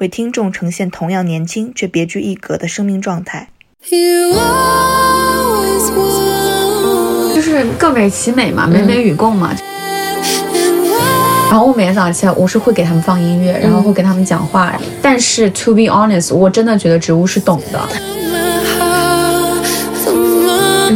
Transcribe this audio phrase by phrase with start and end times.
[0.00, 3.50] 为听众呈现同样年轻却别具一格的生命状态。
[7.34, 9.54] 就是各美其美嘛，美美与共嘛。
[11.50, 14.72] 然后我每天早上起来，我是会给他们放音乐，然后会给他们讲话。
[15.02, 17.78] 但是 to be honest，我真的觉得植物是懂的。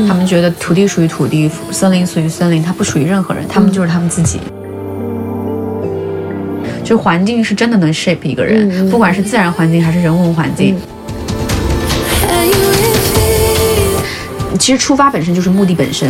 [0.08, 4.40] 他们觉得土地属于土地，森林属于森林，它不属于任何人，他们就是他们自己。
[6.84, 10.76] 就环境是真的能 shape 一个人，不管是自然环境还是人文环境。
[14.58, 16.08] 其实出发本身就是目的本身。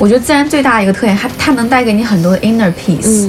[0.00, 3.28] 我觉得自然最大的一个特点，它它能带给你很多的 inner peace。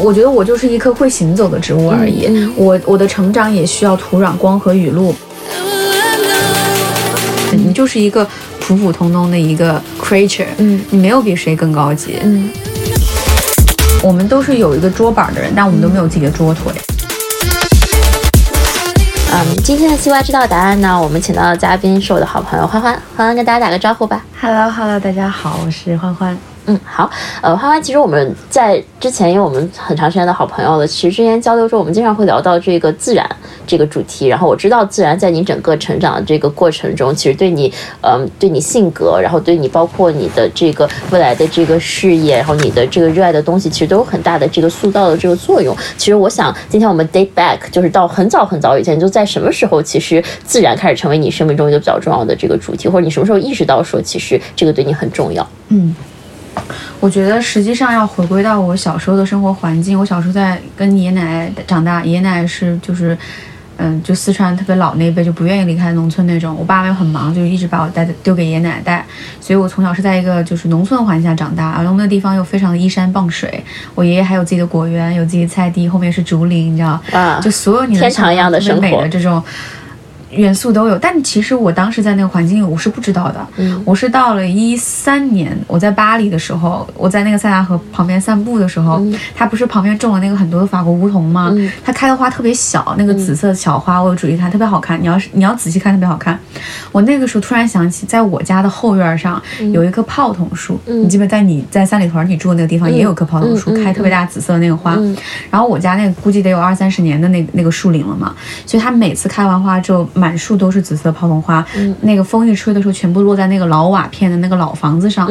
[0.00, 2.28] 我觉得我就是一棵会行走的植物而已。
[2.54, 5.14] 我我的成长也需要土壤、光和雨露。
[7.50, 8.26] 你就是一个
[8.60, 12.18] 普普通通的一个 creature，嗯，你没有比谁更高级。
[12.22, 12.48] 嗯，
[14.00, 16.72] 我们都是有一个桌板的人，但我们都没有自己的桌腿。
[19.32, 24.24] 嗯，今天的西瓜知道答案呢，我们请到的嘉宾是我的好朋友欢欢，欢欢跟大家打个招呼吧。
[24.40, 26.36] Hello，Hello，大家好，我是欢欢。
[26.66, 27.10] 嗯，好，
[27.40, 33.28] 呃，欢欢，其实我们在之前，因为我们很长时间的好朋友了，其实之前交流中，我们经常会聊到这个自然
[33.68, 34.26] 这个主题。
[34.26, 45.76] 然后我知道，自然在你整个成长的这个过程中，其实对你，嗯，对你性格，然后对你包括你的这个未来的这个事业，然后你的这个热爱的东西，其实都有很大的这个塑造的这个作用。
[45.96, 55.46] 其实我想，今天我们 date back，就是到很早很早以前，就在什么时候，其实自然开始成为你生命中一个比较重要的这个主题，或者你什么时候意识到说，其实这个对你很重要？
[55.68, 55.94] 嗯。
[56.98, 59.98] 我觉得实际上要回归到我小时候的生活环境。
[59.98, 63.16] 我小时候在跟爷爷奶奶长大，爷爷奶奶是就是，
[63.78, 66.54] 嗯，就四川特别老那一辈，就不愿意离开农村那种。
[66.58, 69.06] 我爸妈又很忙，就一直把我带丢给爷爷奶奶带，
[69.40, 71.70] 所以我从小是在一个就是农村环境下长大。
[71.70, 79.42] 而我们的地方又非常的依山傍水，我爷爷还有自己的果园，有自己的菜地，后面是竹林，你知道啊，就所有你天堂一样的生活的这种。
[80.30, 83.46] 元素都有，但其实我当时在那个环境里，我是不知道的。
[83.56, 89.02] 嗯，我是到了一三年，我在巴黎的时候，我在那个塞纳河旁边散步的时候，
[89.34, 91.50] 它不是旁边种了那个很多的法国梧桐吗？
[91.54, 95.00] 嗯，它开的花特别小，那个紫色小花，我有注意它，特别好看。
[95.00, 96.38] 你要是你要仔细看，特别好看。
[96.92, 101.26] 我那个时候突然想起，在我家的后院上有一棵泡桐树，你记不？
[101.26, 104.98] 在你在三里屯你住的那个地方也有棵泡桐树，开特别大紫色的那个花。
[105.50, 108.34] 然后我家那个估计得有二三十年的那那个树龄了嘛，
[108.66, 110.06] 所以它每次开完花之后。
[110.18, 111.64] 满树都是紫色泡桐花，
[112.00, 115.28] 那个风一吹的时候，全部落在那个老瓦片的那个老房子上，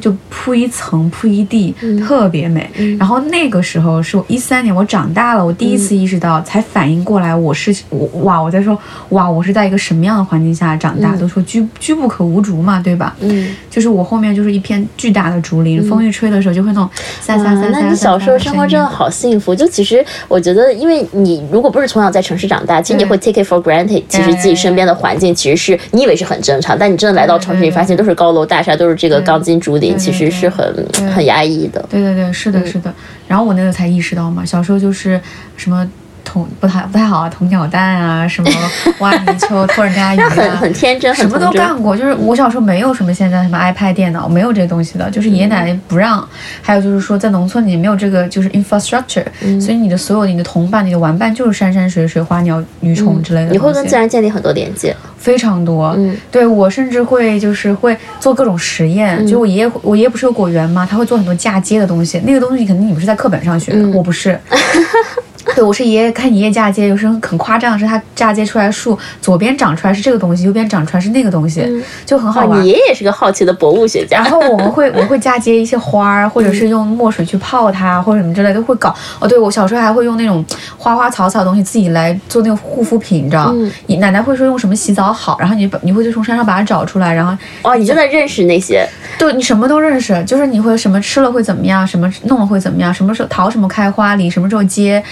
[0.00, 1.74] 就铺一层铺一地，
[2.06, 2.70] 特别美。
[2.98, 8.78] 然后那个时候是我一三年，我长大了，我第一次意识到，才反应过来，我是我哇，我在说
[9.10, 11.16] 哇，我是在一个什么样的环境下长大？
[11.16, 13.16] 都说居居不可无竹嘛，对吧？
[13.20, 16.88] 嗯，就是我后面就是一片巨大的竹林，风一吹的时候就会那种
[17.20, 17.68] 沙沙沙沙。
[17.70, 19.54] 那你小时候生活真的好幸福。
[19.54, 24.27] 就其实我觉得，因为你如果不是从小在城市长大，其实你会 take it for granted，其实。
[24.34, 31.84] 自己身边的环境其实是你以为是很正常，但你真的来到城市，里发现都是高楼大厦，都是这个钢筋竹林，其实是很很压抑的。
[31.90, 32.92] 对对对，是的，是的。
[33.26, 35.20] 然后我那个才意识到嘛，小时候就是
[35.56, 35.88] 什么。
[36.28, 38.50] 捅不太不太好啊，捅鸟蛋啊，什么
[39.00, 41.96] 挖泥鳅、偷人家鱼啊，很很天真，什么都干过。
[41.96, 46.26] 就是我小时候没有什么现在什么 iPad 电脑，没有这些东西的，就是爷爷奶奶不让。
[46.60, 49.24] 还有就是说，在农村里没有这个就是 infrastructure，
[49.58, 53.50] 所以你的所有你的同伴、你的玩伴就是山山水水、花鸟鱼虫之类的。
[53.50, 55.94] 你会跟自然建立很多连接，非常多。
[55.96, 59.26] 嗯，对我甚至会就是会做各种实验。
[59.26, 60.86] 就我爷爷，我爷爷不是有果园吗？
[60.88, 64.38] 他会做很多嫁接的东西，那个东西肯定你不是在课本上学的，我不是。
[65.54, 71.66] 对，我是爷爷看爷爷嫁接，有时候很夸张，是他嫁接出来树左边长出来是这个东西，右边长出来是那个东西，
[72.06, 72.62] 就很好玩。
[72.62, 74.18] 你爷爷是个好奇的博物学家。
[74.18, 78.94] 然后我们会， 我会嫁接一些花儿，或者是用墨水去泡它，或者什么之类都会搞。
[79.18, 80.44] 哦，对我小时候还会用那种
[80.76, 83.52] 花花草草东西自己来做那个护肤品，你知道？
[83.86, 88.86] 你奶奶会说用什么洗澡好，然后你你会就从山上把它找出来，然后哦，你真的认识那些？
[89.18, 95.02] 对，你什么都认识，就是你会什么吃了会怎么样，什么弄了会怎么样，什么时候桃什么开花，李什么时候结。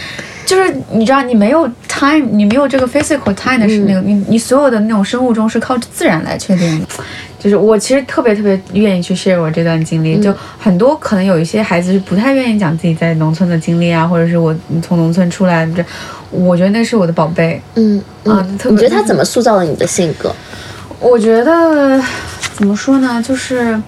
[0.46, 6.86] 就是你知道，你没有 time，你没有这个 physical time 的是那个，你你所有的那种生物钟是靠自然来确定的。
[7.38, 15.84] 就是我其实特别特别愿意去 share 我这段经历，就很多可能有一些孩子是不太愿意讲自己在农村的经历啊，或者是我从农村出来，这
[16.30, 17.60] 我觉得那是我的宝贝。
[17.74, 20.34] 嗯啊嗯，你觉得他怎么塑造了你的性格？
[20.98, 22.00] 我觉得
[22.54, 23.80] 怎么说呢，就是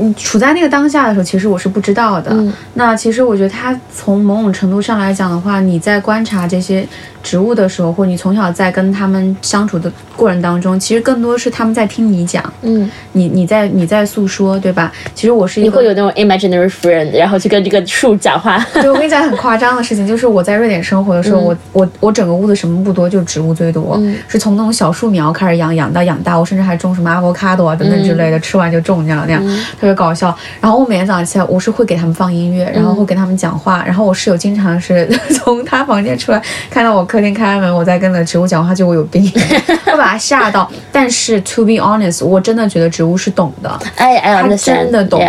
[0.00, 2.30] 你处在那个当下的时候，其实我是不知道的。
[2.32, 2.52] 嗯。
[2.74, 6.86] 那其实我觉得他从某种程度上来讲的话，你在观察这些
[7.22, 14.90] 植物的时候，或者你从小在跟他们相处的过程当中，其实更多是他们在听你讲，嗯，你你在你在诉说，对吧？
[15.14, 18.58] 其实我是一个你会有那种 imaginary friend，然后去跟这个树讲话。
[18.74, 24.16] 对，我跟你讲很夸张的事情，就是我在瑞典生活的时候，我我我整个屋子什么不多，就植物最多，嗯。
[24.28, 29.44] 是从那种小树苗开始养，养到养大，我甚至还种什么 avocado 啊等等之类的，吃完就种这样那样，
[29.80, 30.34] 特别搞笑。
[30.60, 36.40] 然后我每天早上起来，我是会给他们放音乐，然后会跟他们讲话，然后我室友经常是 从他房间出来，
[36.70, 39.28] 看到我客厅开门，我在跟那植物讲话，就我有病，
[39.84, 40.70] 会把他吓到。
[40.92, 43.70] 但是 to be honest，我真的觉得植物是懂的。
[43.96, 45.20] I I 他真的懂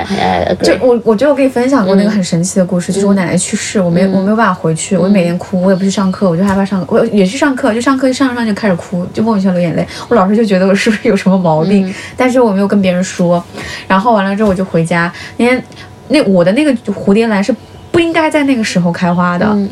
[0.61, 0.73] 就。
[0.81, 9.87] 我，我觉得我跟你分享过那个很神奇的故事，就是我奶奶去世，我没我没有办法回去，我每天哭，我也不去上课，我就害怕上课，我也去上课，就上课一上着上着就开始哭，就莫名其妙流眼泪。
[10.09, 13.43] 我老师就觉得我是不是有什么毛病，但是我没有跟别人说。
[13.87, 15.63] 然后完了之后我就回家，那天
[16.07, 17.55] 那我的那个蝴蝶兰是
[17.91, 19.45] 不应该在那个时候开花的。
[19.51, 19.69] 嗯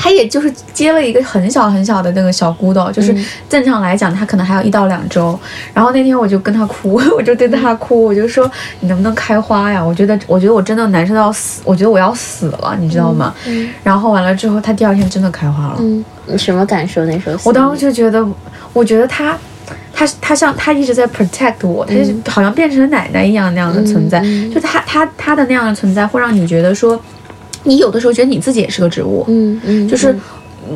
[0.00, 3.12] 它也就是结了一个很小很小的那个小骨朵，就是
[3.48, 5.36] 正常来讲，它可能还要一到两周。
[5.74, 9.84] 然后那天我就跟他哭， 我就对着他哭，我就说你能不能开花呀？
[9.84, 13.34] 我觉得，我觉得我真的难受到死，我觉得我要死了，你知道吗？
[13.82, 15.76] 然后完了之后，它第二天真的开花了。
[15.80, 17.36] 嗯，你什么感受那时候？
[17.42, 18.24] 我当时就觉得，
[18.72, 19.36] 我觉得他，
[19.92, 24.20] 他他像他一直在 protect 我，他就好像变成了奶奶一样那样的存在。
[24.52, 27.00] 就他他他的那样的存在，会让你觉得说，
[27.64, 30.14] 你有的时候觉得你自己也是个植物，嗯嗯，就是。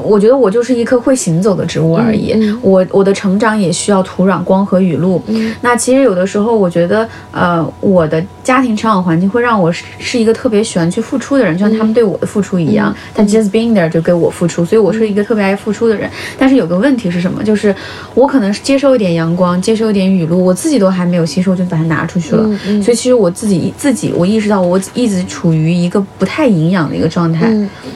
[0.02, 2.32] 我觉得我就是一棵会行走的植物而已。
[2.34, 5.22] 嗯我我的成长也需要土壤、光和雨露。
[5.60, 12.94] 那其实有的时候，我觉得，呃，我的家庭成长环境会让我是是一个特别喜欢去付出的人，就像他们对我的付出一样。
[13.14, 16.08] 他 just being there 就给我付出，所以我是一个特别爱付出的人。
[16.38, 17.42] 但是有个问题是什么？
[17.42, 17.74] 就是
[18.14, 22.48] 我可能是接受一点阳光，接受一点雨露，我自己都还没有吸收，就把它拿出去了。
[22.82, 27.52] 所以其实我自己自己，我意识到我一直处于一个不太营养的一个状态。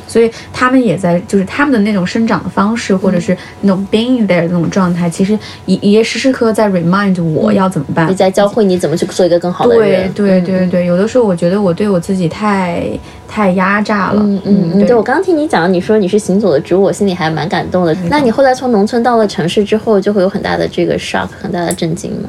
[0.08, 8.10] 所以他们也在，就是他们的那种生长的方式，或者是那种 being there 的那种状态，其实也也时时刻刻在 remind 我要怎么办。
[8.10, 10.12] 你在教会你怎么去做一个更好的人。
[10.12, 12.86] 对对对，有的时候我觉得我对我自己太
[13.26, 14.20] 太压榨了。
[14.22, 17.96] 嗯嗯嗯，对我刚刚听你讲，你说你是行走的植物，我心里还蛮感动的。
[18.10, 22.28] 那你后来从农村到了城市之后，就会有很大的这个 shock，很大的震惊吗？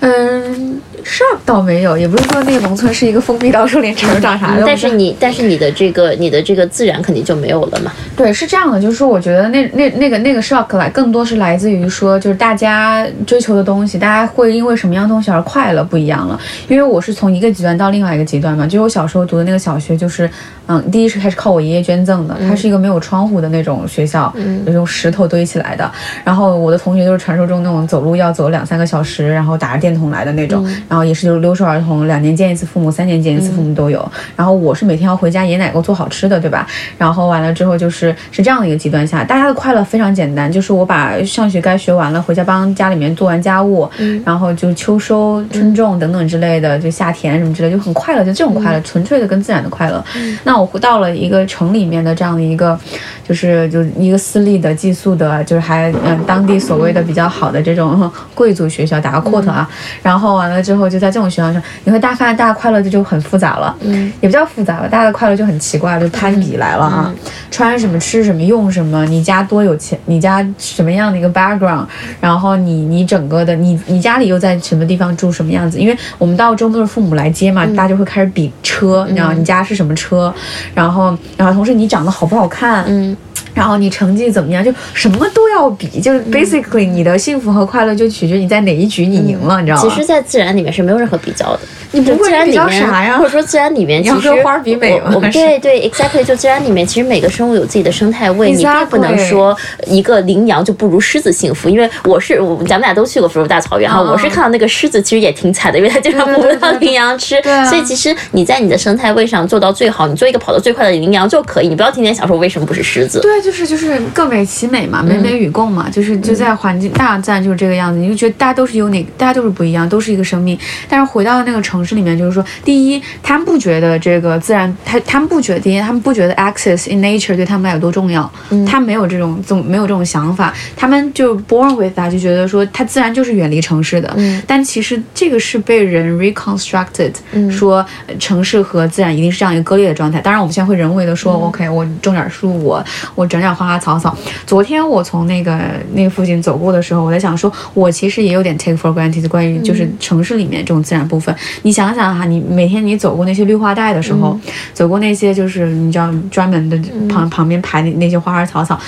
[0.00, 4.62] 嗯，shock 倒没有，也不是说那个农村是一个封闭到时候连成长啥的。
[4.66, 7.92] 但是你，但是你的这个，你的这个自然肯定就没有了嘛。
[8.16, 16.38] 对，是这样的，就是说，我觉得那那那个那个 shock 来，更多是来自于说，就是大家追求的东西，大家会因为什么样的东西而快乐不一样了。
[16.68, 20.28] 因为我是从一个极端到另外一个极端嘛，就是我小时候读的那个小学，就是
[20.66, 24.34] 嗯，第一是开始靠我爷爷捐赠的，它是一个没有窗户的那种学校，
[24.66, 25.90] 就是用石头堆起来的。
[26.24, 34.10] 然后我的同学就是传说中那种走路要走两三个小时，然后打着电筒来的那种，然后也是就是留守儿童，两年见一次父母，三年见一次父母都有。
[34.34, 36.66] 然后我是每天要回家爷爷奶奶给我做好吃的，对吧？
[36.96, 43.88] 然后完了之后就是是这样的一个极端下，大家的快乐非常简单，就是我把上学该学完了，回家帮家里面做完家务，
[44.24, 50.04] 然后就秋收、春种等等之类的，就夏田什么之类，就很快乐，就这种快乐，纯粹的跟自然的快乐。
[50.44, 52.78] 那我回到了一个城里面的这样的一个，
[53.26, 59.68] 就是就一个私立的寄宿的，就是还嗯当地所谓的比较好的这种贵族学校，打个 quote 啊，
[60.02, 67.14] 然后完了之后就在这种学校上，你会大发现大家快乐的就很复杂了，嗯，也不叫复杂吧，大家的快乐就很奇怪，就攀比来了啊，
[67.50, 71.86] 穿什么吃什么用什么，你家多有钱，你家什么样的一个 background，
[72.20, 80.32] 然后你你整个的你你家里又在什么地方住什么样子，因为我们到周末都是父母来接嘛，大家就会开始比车，你知道你家是什么车，
[80.74, 83.16] 然后然后同时你长得好不好看，嗯。
[83.54, 89.82] 然后你成绩怎么样，就什么都要比，就是 basically 你的幸福和快乐就取决于你在哪一局你赢了，你知道吗？
[89.82, 91.60] 其实，在自然里面是没有任何比较的。
[91.92, 101.68] 你不会自然里比较面啥呀或者说自然里面，其实我们对对，exactly，就自然里面，其实每个生物有自己的生态位，你并不能说一个羚羊就不如狮子幸福。
[101.68, 107.40] 因为我是我咱们俩都去过非洲大草原哈，嗯我是看到那个狮子其实也挺惨的，因为它经常捕不到羚羊吃。
[107.68, 113.20] 所以其实你在你的生态位上做到最好，你做一个跑得最快的羚羊就可以，你不要天天想说为什么不是狮子。
[113.20, 120.58] 对，就是就是各美其美嘛，美美与共嘛，就是就在环境大自然就是这个样子，你就觉得大家都是 unique，大家都是不一样，都是一个生命。
[120.88, 128.28] 但是回到那个城城市里面，就是说，第一，他们不觉得这个自然，他他们不觉得，第一，他们不觉得 access in nature 对他们来有多重要，
[128.66, 134.16] 他没有这种总没有这种想法，他们就 born with that 就觉得说，它自然就是远离城市的。
[134.44, 137.12] 但其实这个是被人 reconstructed，、
[137.48, 140.20] 说呃城市和自然一定是这样一个割裂的状态。
[140.20, 144.16] 当然，我们现在会人为的说、o k 我种点树，我我整点花花草草。
[144.44, 145.56] 昨天我从那个
[145.92, 151.34] 那个附近走过的时候，我在想说，我其实也有点 take for granted 关于就是城市里面这种自然部分。
[151.68, 154.40] 你想想哈，你每天你走过那些绿化带的时候，
[154.72, 158.80] 走过那些就是你知道专门的旁、旁边排的那些花花草草，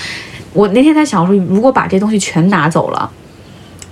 [0.54, 3.10] 我那天在想说，如果把这东西全拿走了，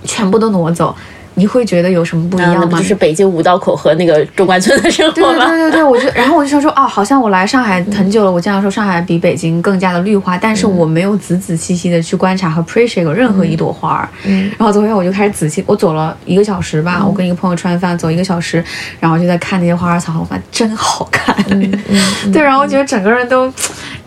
[0.05, 0.95] 全部都挪走。
[1.39, 2.77] 你会觉得有什么不一样吗？
[2.77, 5.47] 就是北京五道口和那个中关村的生对对活吗？
[5.47, 14.09] 对对对， 我就然后我就想说，哦，好像我来上海很久了，我经常说上海比北京更加的绿化，但是我没有仔仔细细的去观察和 appreciate 过任何一朵花儿。
[14.25, 18.63] 嗯然后昨天我就开始仔细，我走了一个小时吧，我跟一个朋友吃完饭走一个小时，
[18.99, 21.35] 然后就在看那些花花草草，我发现真好看。
[22.33, 23.51] 对，然后我觉得整个人都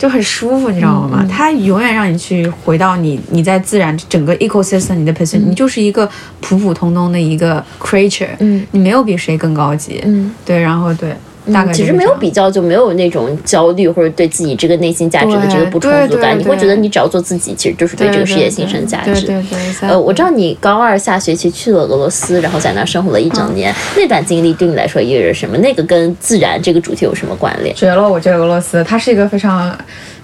[0.03, 1.25] 就很舒服，你知道吗？
[1.31, 11.15] 它永远让你去回到你你在自然整个 ecosystem 你的 position，、你就是一个普普通通的一个 creature，嗯，你没有比谁更高级，嗯，对，然后对，
[11.53, 16.39] 大概其实没有比较，就没有那种焦虑或者对自己这个内心价值的这个不充足感。
[16.39, 19.13] 你会觉得你只要做自己，其实就是对这个事业心生价值。
[19.13, 25.57] 对对对，呃，我知道你高二下学期去了俄罗斯，然后在那生活了一整年，那段经历对你来说意味着什么？
[25.59, 27.75] 那个跟自然这个主题有什么关联？
[27.75, 28.09] 绝了！
[28.09, 29.77] 我觉得俄罗斯它是一个非常，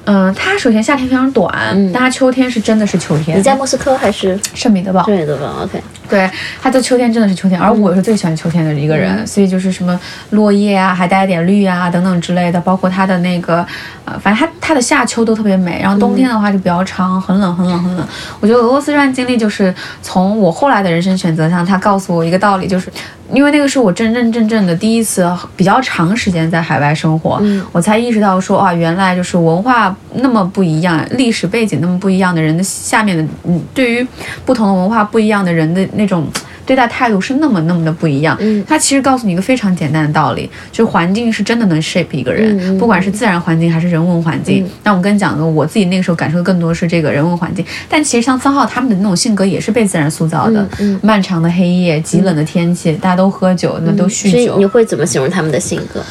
[0.05, 1.53] 嗯、它首先夏天非常短，
[1.93, 3.39] 但它秋天是真的是秋天。
[3.39, 5.05] 你在莫斯科还是圣彼得堡？
[5.05, 6.31] 圣彼得堡？OK，对，
[6.63, 9.99] 它的秋天真的是秋天，而我是最喜欢秋天的一个人，所以就是什么
[10.31, 13.67] 落叶啊，还带一点绿啊等等之类的，包括它的那个，
[14.05, 18.07] 呃，反正它它的夏秋都特别美，然后冬天的话就比较长，很冷很冷很冷。
[18.41, 22.91] 我觉得俄罗斯这段经历就是从我后来的人生选择上，它告诉我一个道理，就是
[23.33, 34.07] 因为那个是我真真正正的第一次比较长时间在海外生活，我才意识到说啊，原来就是文化那么不一样，历史背景那么不一样的人的下面的，嗯，对于
[34.47, 36.27] 不同的文化不一样的人的那种。
[36.69, 44.69] 对待态度是那么那么的不一样，嗯，它其实告诉你一个非常简单的道理，就是环境是真的能 shape 一个人，不管是自然环境还是人文环境。
[44.83, 50.69] 那我跟你讲的，我自己那个时候感受的更多是这个人文环境，但其实像三号他们的那种性格也是被自然塑造的，
[51.01, 56.05] 漫长的黑夜、极冷的天气，大家都喝酒，那都酗酒，所以你会怎么形容他们的性格？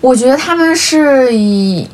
[0.00, 1.86] 我觉得他们是以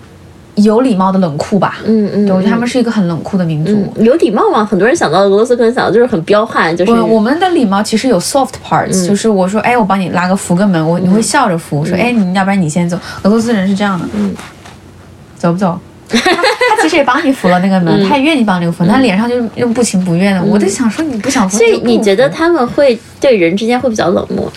[0.56, 3.72] 有礼貌的冷酷吧，嗯嗯，对，我觉得他们是一个很冷酷的民族。
[3.96, 4.64] 嗯有礼貌吗？
[4.64, 12.96] 很多人想到俄罗斯，可能想到就是很彪悍，就是我我们的礼貌其实有 soft parts，、就是我说，哎，我帮你拉个扶个门，我你会笑着扶，说，哎，你要不然你先走。
[13.22, 14.34] 俄罗斯人是这样的，嗯，
[15.36, 15.78] 走不走？
[16.08, 20.42] 他 他其实也帮你扶了那个门，他也愿意帮这个扶，他脸上就是又不情不愿的。
[20.44, 24.50] 我在想说，你不想扶，所以你觉得他们会对人之间会比较冷漠？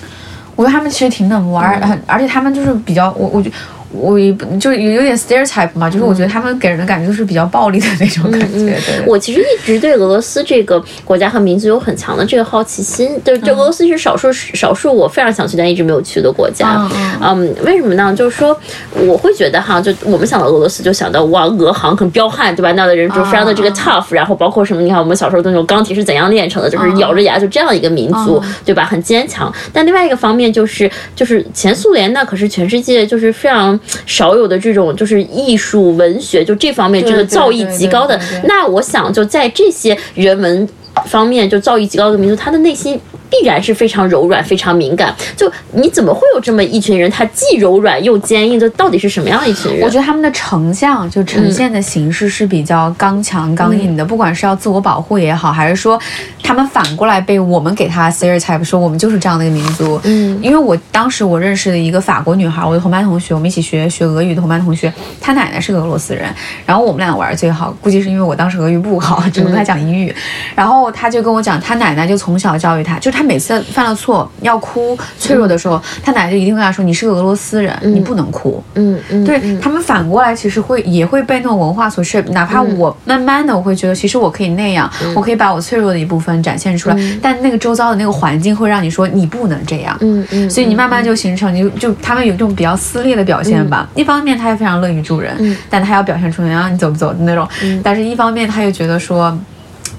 [0.55, 3.49] 我觉得他们其实挺冷漠，而嗯而且他们就是比较，我我觉
[3.91, 8.77] 我也不就有有点 stereotype 嘛，就是我觉得他们给人的感觉就是比较暴力的那种感觉。
[9.05, 13.19] 我其实一直对俄罗斯这个国家和民族有很强的这个好奇心。
[13.23, 16.87] 就就俄罗斯是少数少数我非常想去但一直没有去的国家。
[16.93, 18.13] 嗯嗯，为什么呢？
[18.15, 18.57] 就是说，
[18.93, 22.71] 我会觉得哈，就我们想到俄罗斯，就想到哇，俄航很彪悍，对吧？
[22.73, 24.81] 那的人就非常的这个 tough，、然后包括什么？
[24.81, 28.83] 你看我们小时候的那种钢铁是怎样炼成的，就是咬着牙就这样一个民族，对吧？
[28.85, 29.51] 很坚强。
[29.73, 40.67] 但另外一个方面就是，就是前苏联那可是全世界就是非常少有的这种就是艺术文学就这方面这个造诣极高的那我想就在这些人文
[41.05, 42.99] 方面就造诣极高的民族，他的内心。
[43.29, 45.13] 必然是非常柔软、非常敏感。
[45.35, 48.59] 就你怎么会有这么一群人，他既柔软又坚硬？
[48.59, 49.81] 这到底是什么样一群人？
[49.81, 55.99] 我觉得他们的成像就呈现的形式是比较刚强、刚硬的，不管是要自我保护也好，还是说
[56.41, 59.99] 他们反过来被我们给他 stereotype 说我们就是这样的一个民族。
[60.03, 64.91] 嗯，因为我当时我认识的一个法国女孩，我的同班同学，我们一起学学俄语的同班同学，
[65.21, 66.33] 她奶奶是个俄罗斯人，
[66.65, 70.13] 然后我们俩玩的最好，估计是因为我当时俄语不好，只能跟她讲英语，
[70.55, 78.63] 然后她就跟我讲，她奶奶就从小教育她，就她每次犯了错要哭脆弱的时候，他奶奶就一定会跟他说，你是个俄罗斯人，你不能哭。
[78.75, 82.29] 嗯嗯，对他们反过来，其实会也会被那种文化所 shape。
[82.31, 89.97] 哪怕我慢慢的，我会觉得其实我可以那样，我可以把我脆弱的一部分展现出来，但那个周遭的那个环境会让你说你不能这样。
[90.01, 93.89] 嗯嗯，所以你慢慢就形成，你就就他们有这种比较撕裂的表现吧。
[93.95, 97.47] 一方面他也非常乐于助人，但他要表现出来让你走不走的那种，
[97.81, 99.35] 但是一方面他又觉得说。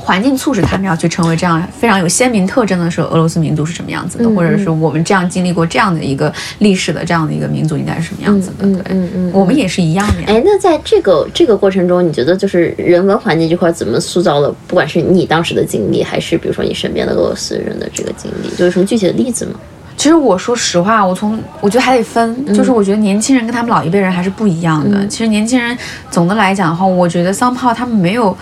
[0.09, 8.67] 环境促使他们要去成为这样非常有鲜明特征的时候，俄罗斯民族是什么样子的，或者是我们这样经历过这样的一个历史的这样的一个民族应该是什么样子的？
[8.67, 10.25] 对，嗯嗯，我们也是一样的呀。
[10.29, 14.51] 哎，那在这个这个过程中，你觉得就是人文环境这块怎么塑造了？
[14.67, 19.61] 不管是你当时的经历，还是比如说你身边的俄罗斯人的这个经历，就有什么具体的例子吗？
[19.99, 25.07] 其实我说实话，我从我觉得还得分，就是我觉得年轻人跟他们老一辈人还是不一样的。
[25.07, 25.77] 其实年轻人
[26.11, 28.35] 总的来讲的话，我觉得桑炮他们没有。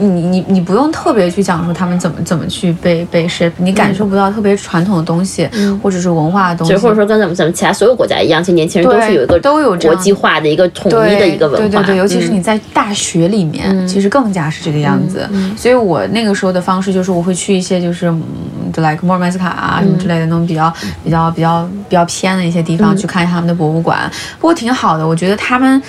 [0.00, 5.48] 你你你不用特别去讲述他们怎么怎么去被被 shape，你感受不到特别传统的东西，
[5.82, 15.28] 或者是文化的东西，或者说跟咱们咱们其他所有国家一样，其实年轻人都是有一个都有国际化的一个统一的一个文化，对对对，尤其是你在大学里面，其实更加是这个样子。
[15.56, 18.12] 所以我那个时候的方式就是我会去一些就是
[18.72, 20.72] 就 like 莫尔曼斯卡啊什么之类的那种比较
[21.04, 25.80] 比较比较比较偏的一些地方去看他们的博物馆，不过挺好的，我觉得他们。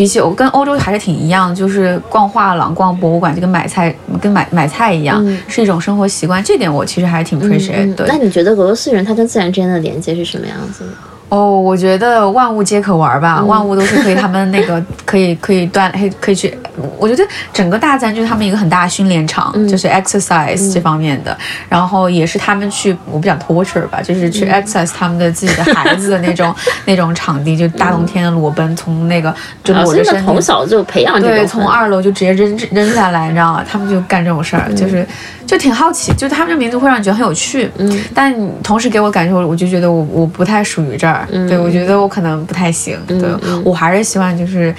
[0.00, 6.42] 比起我跟欧洲还是挺一样，就是逛画廊、逛博物馆，就跟买菜、跟买买菜一样，是一种生活习惯。
[6.42, 7.94] 这点我其实还是挺 appreciate。
[8.08, 10.90] 那你觉得俄罗斯人他跟自然之间的连接是什么样子的？
[11.28, 16.56] 哦，我觉得万物皆可玩吧，万物都是可以，他们那个可以可以锻，可以去。
[16.98, 21.36] 我觉得整个大自然就是他们一个很大的训练场，就是 exercise 这方面的。
[21.68, 26.54] 然后也是他们去，我不讲 torture 吧，就是去 exercise 他们的自己的孩子的那种
[26.86, 33.64] 那种场地，就大冬天的裸奔，从那个就裸着身，从小就培养对，从二楼就直接扔扔下来，你知道吗？
[33.68, 35.06] 他们就干这种事儿，就是
[35.46, 41.26] 就挺好奇，就他们这名字会让你觉得很有趣，嗯，但同时给我感受，我就觉得我我不太属于这儿。
[41.30, 42.98] 对，我觉得我可能不太行。
[43.06, 43.20] 对
[43.64, 44.74] 我还是希望就是。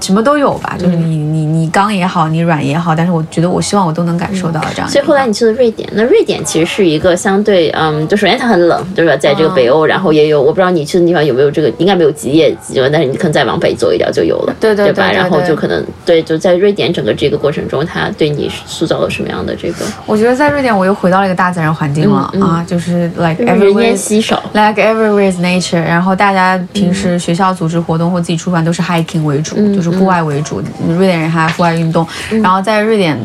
[0.00, 4.88] 什么都有吧，就是你你你刚也好，你软也好，但是我觉得我希望我都能感受到这样。
[4.88, 9.16] 所以后来你去了瑞典，那瑞典其实是一个相对，嗯，就首先它很冷，对吧？
[9.16, 15.10] 在这个北欧，然后也有我不知道你去的地方有没有这个，应该没有极夜极温，但是你可能再往北走一点就有了，对对吧？
[15.10, 19.84] 然后就可能对，就在瑞典整个这个过程中，它对你塑造了什么样的这个？
[20.06, 29.94] 我觉得在瑞典我又回到了一个大自然环境了啊，就是 like every 人烟稀少，like everywhere is nature，然后大家平时学校组织活动或自己出版都是 hiking 为主，就是。
[29.94, 30.60] 户外为主，
[30.98, 32.04] 瑞典人还户外运动。
[32.42, 33.16] 然后在瑞典，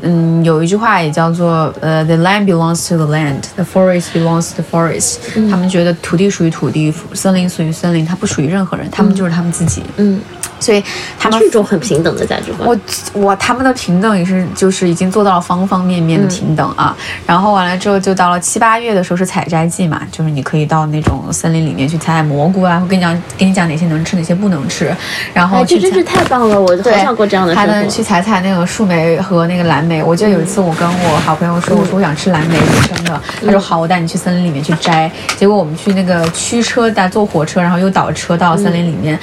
[0.00, 5.16] 嗯，有一句话也叫做呃，the land belongs to the land，the forest belongs to the forest。
[5.50, 9.82] 他们觉得土地属于土地，森林属于森林，它不属于任何人，他们就是他们自己。
[9.96, 10.20] 嗯。
[10.60, 10.82] 所以
[11.18, 12.68] 他们是一种很平等的价值观。
[12.68, 12.76] 我
[13.12, 16.96] 我他们的平等也是就是已经做到了方方面面的平等啊。
[17.26, 24.94] 然后完了之后就到了七八月的时候是采摘季嘛，就是你可以到那种森林里面去采采蘑菇啊，会跟你讲跟你讲哪些能吃哪些不能吃。
[25.32, 27.72] 然后这真是太棒了，我好想过这样的生活。
[27.72, 30.02] 还能去采采那个树莓和那个蓝莓。
[30.02, 35.10] 我记得有一次我跟我好朋友说，我说我想吃蓝莓野生的，他说好，我带你去森林里面去摘。
[35.36, 39.18] 结果我们去那个驱车带坐火车，然后又倒车到森林里面。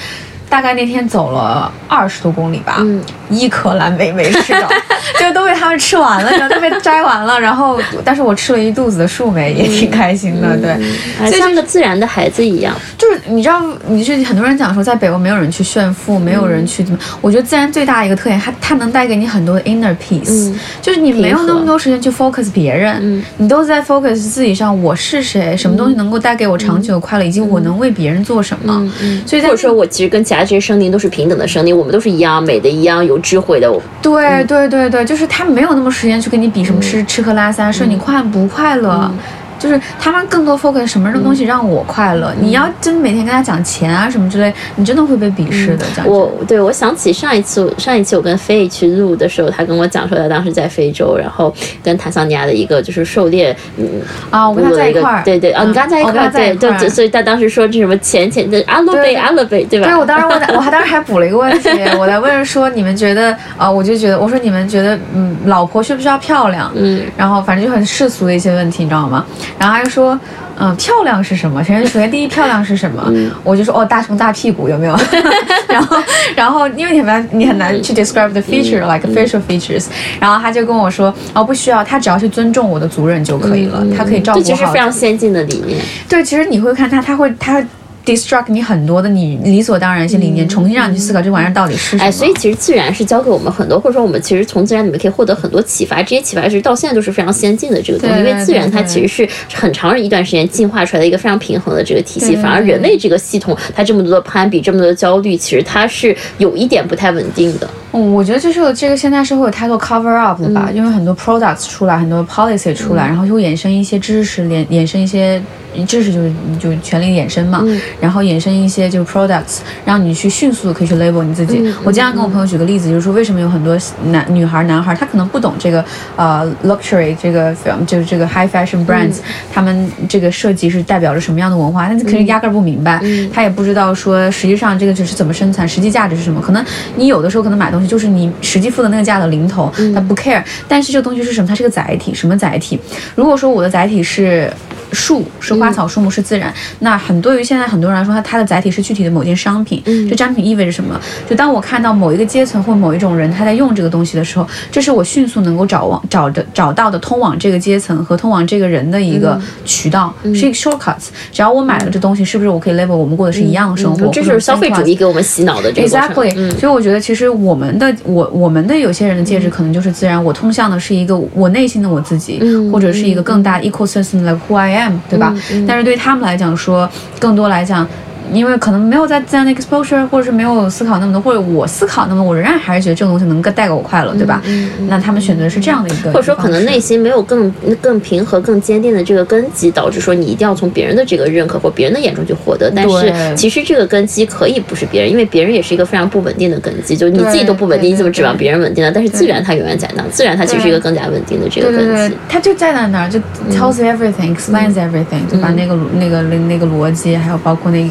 [0.51, 2.85] 大概那天走了二十多公里吧，
[3.31, 4.69] 一颗蓝莓没吃到，
[5.19, 7.39] 就都被他们吃完了，然后都被摘完了。
[7.39, 10.57] 然后，但是我吃了一肚子的树莓，也挺开心的。
[10.57, 12.75] 对，就像个自然的孩子一样。
[12.97, 16.99] 就是你知道，你是很多人讲说，在北欧没有人去炫富，没有人去怎么？
[17.21, 24.71] 我觉得自然最大一个特点，它它能带给你很多的 inner peace，就是你没有那么多时间去 focus 别人，你都在 focus 自己上。
[24.81, 25.55] 我是谁？
[25.57, 27.25] 什么东西能够带给我长久的快乐？
[27.25, 28.91] 以及我能为别人做什么？
[29.25, 30.41] 所以或者说我其实跟其他。
[30.41, 33.71] 这些生灵都是平等的生灵，我们都是一样美的，一样有智慧的。
[34.01, 39.11] 对对对对，就是他没有那么时间去跟你比什么吃吃喝拉撒，说你快不快乐。
[39.61, 42.33] 就是他们更多 focus 什么样的东西让我快乐。
[42.39, 45.85] 你要真每天跟他讲钱啊什么之类，你真的会被鄙视的。
[46.05, 53.85] 我对我想起上一次，上一期我跟飞去录的时候，他跟我讲说他当时在非洲，然后跟坦桑尼亚的一个就是狩猎，嗯
[54.31, 59.87] 啊，我跟他在一块儿，对对啊，你刚在一块儿，对对，所以他当时说这什么钱钱的阿勒贝阿勒贝，对吧？
[59.87, 61.69] 对，我当时我我还当时还补了一个问题，
[61.99, 66.71] 我在问说你们觉得啊，我就觉得我说你们觉得嗯，老婆需不需要漂亮？
[66.75, 69.25] 嗯，然后反正就很世俗的一些问题，你知道吗？
[69.59, 70.19] 然后他就说，
[70.59, 71.63] 嗯，漂亮是什么？
[71.63, 73.11] 首先，首先第一，漂亮是什么？
[73.43, 74.97] 我就说，哦，大胸大屁股有没有？
[75.67, 75.97] 然后，
[76.35, 79.85] 然后因为你很难，你很难去 describe the feature like facial features。
[80.19, 84.43] 然后他就跟我说，哦，不需要，他只要去尊重我的族人就可以了，他可以照顾好。
[84.45, 85.79] 这其实非常先进的理念。
[86.09, 87.63] 对，其实你会看他，他会，他。
[88.05, 92.03] Destruct 你很多的你理所当然一些理念，重新让你去思考这玩意儿到底是什么。
[92.03, 96.01] 哎，所以其实自然是教给我们很多，或者说我们其实从自然里面可以获得很多启发。
[96.01, 102.35] 这些启发其实到现在都是非常先进的这个东西，因为自然它其实是很长一段时间进化出来的一个非常平衡的这个体系。
[102.37, 107.69] 反而人类这个系统，它这么多的攀比，这么多的焦虑，其实它是有一点不太稳定的。
[107.93, 115.41] 嗯，我觉得就是这个现在社会有太多 cover up 了吧，因为很多 products 出来，很多 policy 出来，然后就会衍生一些知识，衍衍生一些。
[115.85, 117.63] 知识就是就权力衍生嘛，
[117.99, 121.73] 然后衍生一些就是 products，让你去迅速的可以去 label 你自己。
[121.83, 125.83] 我经常跟我朋友举个例子，就是说为什么有很多男女孩男孩他可能不懂这个
[126.15, 127.55] 呃 luxury 这个
[127.87, 129.17] 就是这个 high fashion brands，
[129.51, 133.01] 他们这个设计是代表着什么样的文化，但是可能压根儿不明白，
[133.33, 136.41] 他也不知道说实际上这个就是怎么生产，实际价值是什么。
[136.41, 136.63] 可能
[136.95, 141.47] 你有的时候可能买东西就是你实际付的那个价的零头，他不 care，但是这个东西是什么？
[141.47, 142.79] 它是个载体，什么载体？
[143.15, 144.51] 如果说我的载体是。
[144.93, 146.53] 树是花草树木是自然。
[146.79, 149.81] 那很多于现在很多人来说，它它的载体是具体的某件商品。
[149.85, 150.99] 嗯这商品意味着什么？
[151.29, 161.07] 就当我看到某一个阶层或某一种人他在用这个东西的时候，这是我迅速能够找往找的找到的通往这个阶层和通往这个人的一个渠道，是一个 shortcuts。
[161.31, 164.07] 只要我买了这东西，是不是我可以 label 我们过的是一样的生活？
[164.07, 166.09] 嗯这就是消费主义给我们洗脑的这个过程。
[166.09, 175.35] Exactly，、嗯所以我觉得其实我们的我我们的有些人的戒指可能就是自然，我通向的是一个我内心的我自己，嗯或者是一个更大 ecosystem like who I am，对吧？
[175.67, 177.87] 但是对他们来讲说，更多来讲。
[178.31, 184.41] 因为可能没有在自然的 exposure，或者是没有思考那么多，或者我思考那么多，我仍然还是觉得这个东西能够带给我快乐，对吧？
[184.87, 192.71] 那他们选择是这样的一个，或者说可能内心没有更更平和、更坚定的这个根基，导致说你一定要从别人的这个认可或别人的眼中去获得。
[192.75, 198.91] 但是其实这个根基可以不是别人，因为别人也是一个非常不稳定的根基，就你自己都不稳定，你怎么指望别人稳定呢？
[198.93, 203.19] 但是自然它永远在那，自然它其实是一个更加稳定的这个根对对对基。，它就站在那儿，就
[203.51, 205.51] tells you everything, explains everything，就把？
[205.51, 207.85] 那个那个那个逻辑，还有包括那个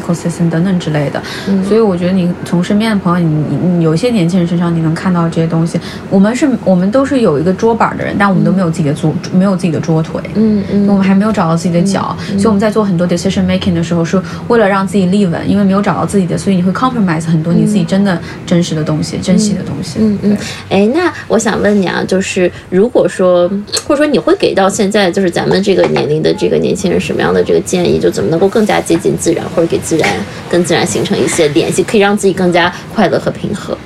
[0.49, 1.21] 等等之类的。
[1.67, 5.79] 所以我觉得你从身边的朋友，你你你有一些年轻人身上你能看到这些东西。
[6.09, 10.21] 我们是我们都是有一个桌板的人，但我们都没有自己的桌，没有自己的桌腿。
[10.35, 19.99] 嗯嗯我们还没有找到自己的脚，所以我们在做很多 decision making 的时候，是为了让自己立稳，因为没有找到自己的，所以你会 compromise 很多你自己真的真实的东西、珍惜的东西。
[19.99, 20.37] 嗯嗯，
[20.69, 23.49] 哎，那我想问你啊，就是如果说，
[23.87, 30.09] 或者说你会给到现在就是咱们这个年龄的这个年轻人什么样的这个建议，就怎么能够更加接近自然，或者给自然
[30.49, 33.77] 跟自然形成一些联系，可以让自己更加快乐和平和？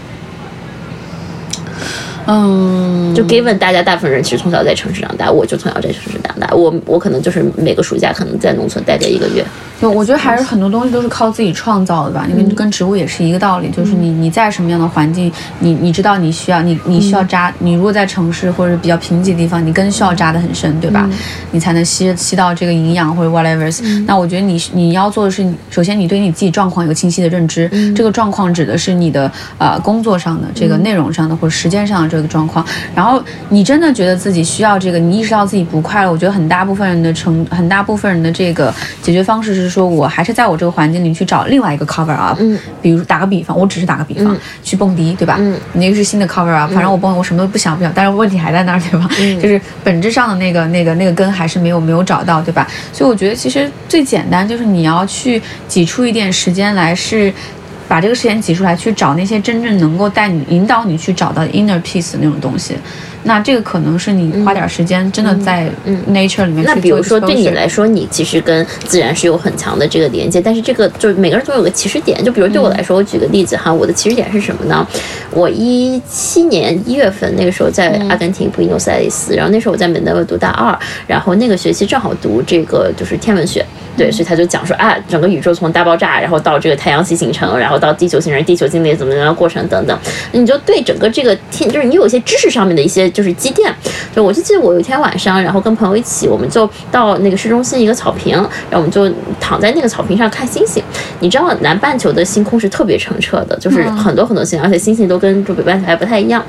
[2.28, 9.46] 嗯，就 given 大家大部分人其实从小在城市长大，我就从小在城市长大，我我可能就是每个暑假可能在农村待个一个月。
[9.80, 21.10] 就我觉得还是很多东西都是靠自己创造的吧，因为跟植物也是一个道理，就是你你在什么样的环境，你你知道你需要你你需要扎，你如果在城市或者比较贫瘠的地方，你根需要扎得很深，对吧？
[21.52, 24.06] 你才能吸吸到这个营养或者 whatever。
[24.08, 45.36] 那我觉得你你要做的是，首先你对你自己状况有清晰的认知，这个状况指的是你的呃工作上的这个内容上的或者时间上的这个状况，然后你真的觉得自己需要这个，你意识到自己不快乐，我觉得很大部分人的成很大部分人的这个解决方式是说，我还是在我这个环境里去找另外一个 cover up，嗯，比如打个比方，我只是打个比方，嗯去蹦迪，对吧？
[45.40, 49.10] 嗯，你那个是新的 cover up，反正我蹦我什么都不想不想，但是问题还在那儿，对吧？
[49.20, 52.68] 嗯就是本质上的那个那个那个根还是没有没有找到，对吧？
[52.94, 57.34] 所以我觉得其实最简单就是你要去挤出一点时间来是。
[57.88, 62.76] 把这个时间挤出来，去找那些真正能够带你、引导你去找到 inner peace 那种东西。
[63.28, 65.68] 那这个可能是你花点时间，真的在
[66.12, 72.24] nature 里面去做那比如说，对你来说，你其实跟自然是有很强的这个连接，但是这个就是每个人总有个起始点。
[72.24, 74.88] 就比如对我来说，我举个例子哈，我的起始点是什么呢？
[75.32, 83.66] 我一七年一月份那个时候在阿根廷布宜诺斯艾利斯，然后那时候我在美南维读大二，然后那个学期正好读这个就是天文学。
[83.98, 89.98] 对，所以他就讲说啊，整个宇宙从大爆炸，然后到这个太阳系形成，然后到地球形成，地球经历怎么样的过程等等，
[90.32, 93.74] 你就对整个这个天，就是你有一些知识上面的一些就是积淀。
[94.16, 100.82] 就我就记得我有一天晚上，然后跟朋友一起，我们就到那个市中心一个草坪，然后我们就躺在那个草坪上看星星。
[101.20, 106.44] 你知道南半球的星空是特别澄澈的，就是很多很多星，而且星星都跟就北半球还不太一样。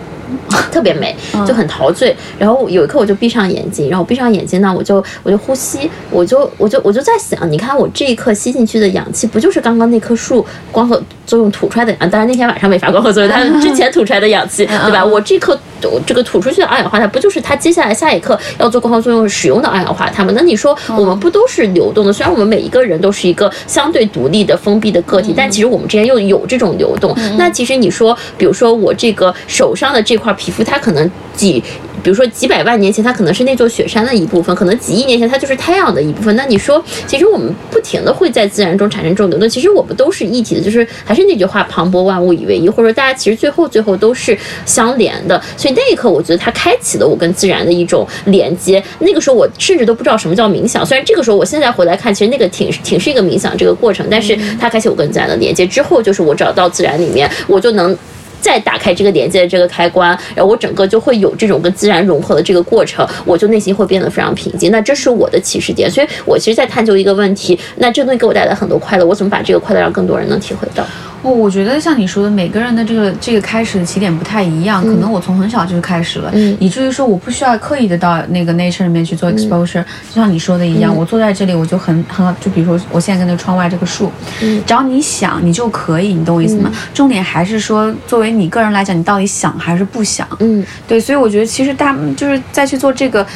[0.70, 1.14] 特别美，
[1.46, 2.14] 就很陶醉。
[2.38, 11.92] 然后有一刻我就闭上眼睛，然后我闭上眼睛呢，我就我就呼吸，我就我就我就在想，你看我这一刻吸进去的氧气，不就是刚刚那棵树光合作用吐出来的？
[11.94, 15.04] 啊，当然那天晚上没法光合作用，但是之前吐出来的氧气，对吧？
[15.04, 20.32] 我这颗我这个吐出去的二氧化碳，不就是它接下来下一刻要做光合作用使用的二氧化碳吗？
[20.34, 22.12] 那你说我们不都是流动的？
[22.12, 27.16] 虽然我们每一个人都是一个相对独立的封闭的个体，但其实我们之间又有这种流动。
[27.36, 31.62] 那其实你说，比如说我这个手上的这这块皮肤，它可能几。
[32.02, 36.34] 比如说几百万年前，它可能是那座雪山的一部分，可能几亿年前它就是太阳的一部分。
[36.36, 45.42] 那你说，其实我们不停的会在自然中产生这种流动，其实我们都是一体的，就是还是那句话，磅礴万物以为一，或者说大家其实最后最后都是相连的。
[45.56, 48.80] 所以那一刻，我觉得它开启了我跟自然的一种连接。
[49.00, 57.96] 那个时候我甚至都不知道什么叫冥想，虽然这个时候我现在回来看，其实那个挺挺是一个冥想这个过程，但是它开启我跟自然的连接之后，就是我找到自然里面，我就能。
[58.40, 64.70] 再打开这个连接的这个开关，然后我整个就会有这种跟自然融合的这个过程，我就内心会变得非常平静。
[64.70, 70.84] 那这是我的起始点，所以我其实，在探究一个问题，那这东西给我带来很多快乐，我怎么把这个快乐让更多人能体会到？
[71.26, 86.70] 哦，我觉得像你说的，每个人的这个这个开始的起点不太一样，可能我从很小就开始了，嗯以至于说我不需要刻意的到那个 nature 里面去做 exposure，、就像你说的一样，我坐在这里我就很很好，就比如说我现在跟那个窗外这个树，嗯只要你想你就可以，你懂我意思吗？
[86.94, 90.24] 重点还是说，作为你个人来讲，你到底想还是不想？
[90.38, 93.26] 嗯对，所以我觉得其实大就是再去做这个。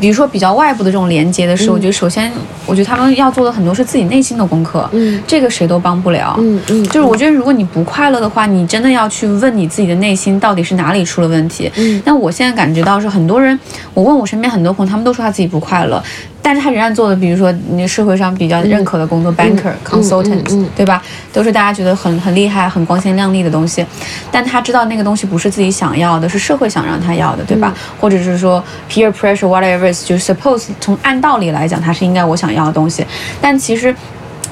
[0.00, 2.30] 比如说比较外部的这种连接的时候，我觉得首先，
[2.66, 5.22] 我觉得他们要做的很多是自己内心的功课，嗯。
[5.26, 11.70] 这个谁都帮不了，嗯嗯，就是我觉得如果你不快乐的话，你真的要去问你自己的内心到底是哪里出了问题。
[11.76, 12.00] 嗯。
[12.04, 13.58] 但我现在感觉到是很多人，
[13.92, 16.02] 我问我身边很多朋友，他们都说他自己不快乐，
[16.46, 21.02] 但是他仍然做的，比如说你社会上比较认可的工作、b a n k e r 嗯 consultant，、嗯对吧？
[21.32, 23.84] 都是大家觉得很很厉害、很光鲜亮丽的东西，
[24.30, 27.72] 但他知道那个东西不是自己想要的，是社会想让他要的，对吧？
[27.98, 33.06] 或者是说 peer pressure whatever，就是 suppose 从按道理来讲，他是应该我想要的东西，
[33.40, 33.94] 但其实。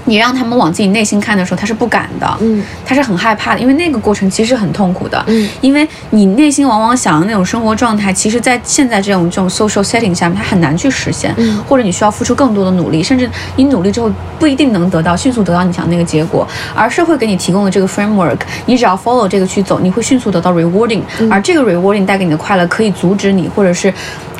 [0.04, 23.92] 你让他们往自己内心看的时候，他是不敢的，嗯，他是很害怕的，因为那个过程其实很痛苦的，嗯，因为你内心往往想的那种生活状态，其实，在现在这种这种 social setting 下面，它很难去实现，嗯，或者你需要付出更多的努力，甚至你努力之后不一定能得到迅速得到你想那个结果，而社会给你提供的这个 framework，你只要 follow 这个去走，你会迅速得到 rewarding，、而这个 rewarding 带给你的快乐可以阻止你，或者是。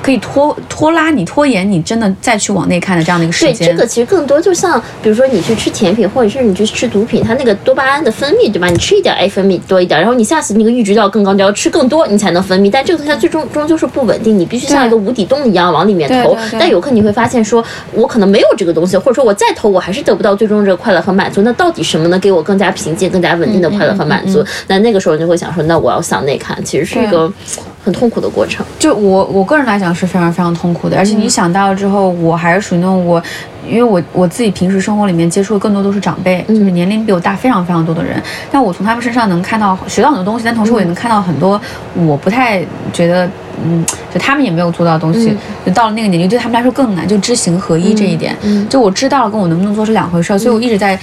[0.02, 8.66] 可以拖拖拉你、拖延你，真的再去往内看的这样的一个时间对，这个其实更多就像，比如说你去吃甜品，或者是你去吃毒品，它那个多巴胺的分泌，对吧？
[8.66, 12.68] 你吃一点，哎，分泌多一点，然后你下次那个阈值要更高，你要吃更多，你才能分泌。
[12.68, 21.42] 但这个东西它最终终究是不稳定，你必须像一个无底洞一样往里面投但有可能你会发现说，我可能没有这个东西，或者说我再投，我还是得不到最终这个快乐和满足。
[21.42, 24.44] 那到底什么能给我更加平静、更加稳定的快乐和满足？
[24.66, 27.32] 那那个时候你就会想说，那我要向内看，其实是一个
[27.82, 28.64] 很痛苦的过程。
[28.78, 33.22] 就我我个人来讲是非常非常痛苦的，而且你想到了之后，我还是属于那种我，
[33.68, 41.60] 因为我我自己平时生活里面接触的更多都是长辈，就是年龄比我大非常非常多的人，但我从他们身上能看到学到很多东西，但同时我也能看到很多
[41.94, 43.28] 我不太觉得，
[43.64, 48.36] 嗯，就他们也没有做到的东西，就到了那个年纪对他们来说更难，就知行合一这一点，
[48.68, 50.98] 就我知道了跟我能不能做是两回事儿，所以我一直在。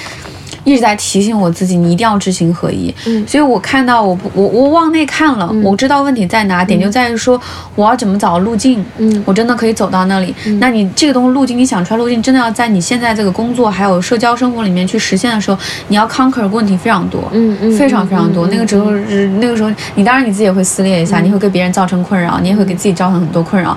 [0.63, 2.93] 一直在提醒我自己，你一定要知行合一。
[3.05, 7.39] 嗯所以我看到我不我我往内看了，我知道问题在哪，点就在于说
[7.75, 10.33] 我要怎么找路径，嗯我真的可以走到那里。
[10.59, 18.47] 那你这个东西路径，你想出来路径，真的要在你现在这个工作还有社交生活里面去实现的时候，你要 conquer 的问题非常多，嗯嗯非常非常多。
[18.47, 23.75] 那个时候是那个时候，你当然你自己也会撕裂一下，你会给别人造成困扰，你也会给自己造成很多困扰。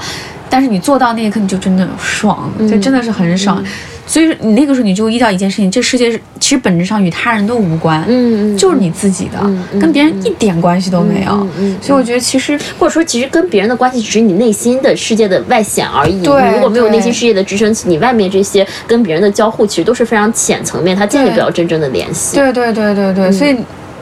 [0.49, 3.63] 但是你做到那一刻，你就真的爽，就真的是很爽。
[4.05, 9.39] 所以说你那个时候你就意到一件事情，这世界是其实本质上与他人都无关，嗯嗯就是你自己的，
[9.81, 11.47] 跟别人一点关系都没有。
[11.81, 16.23] 所以我觉得其实或者说，其实跟别人的关系只是你内心的世界的外显而已。
[16.23, 22.37] 对你如果没有内心世界的支撑，你外面这些跟别人的交互，其实都是非常浅层面，它建立不了真正的联系。
[22.37, 23.57] 对对对对对，所以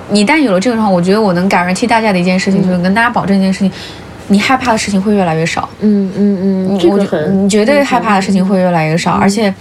[0.09, 3.71] 你一旦有了这个的话，我觉得我能感恩替大家的一件事情，就是跟大家保证一件事情。
[4.33, 9.53] 你害怕的事情会越来越少，嗯嗯嗯，这我觉个很你绝对害怕的事情会越来越少，而且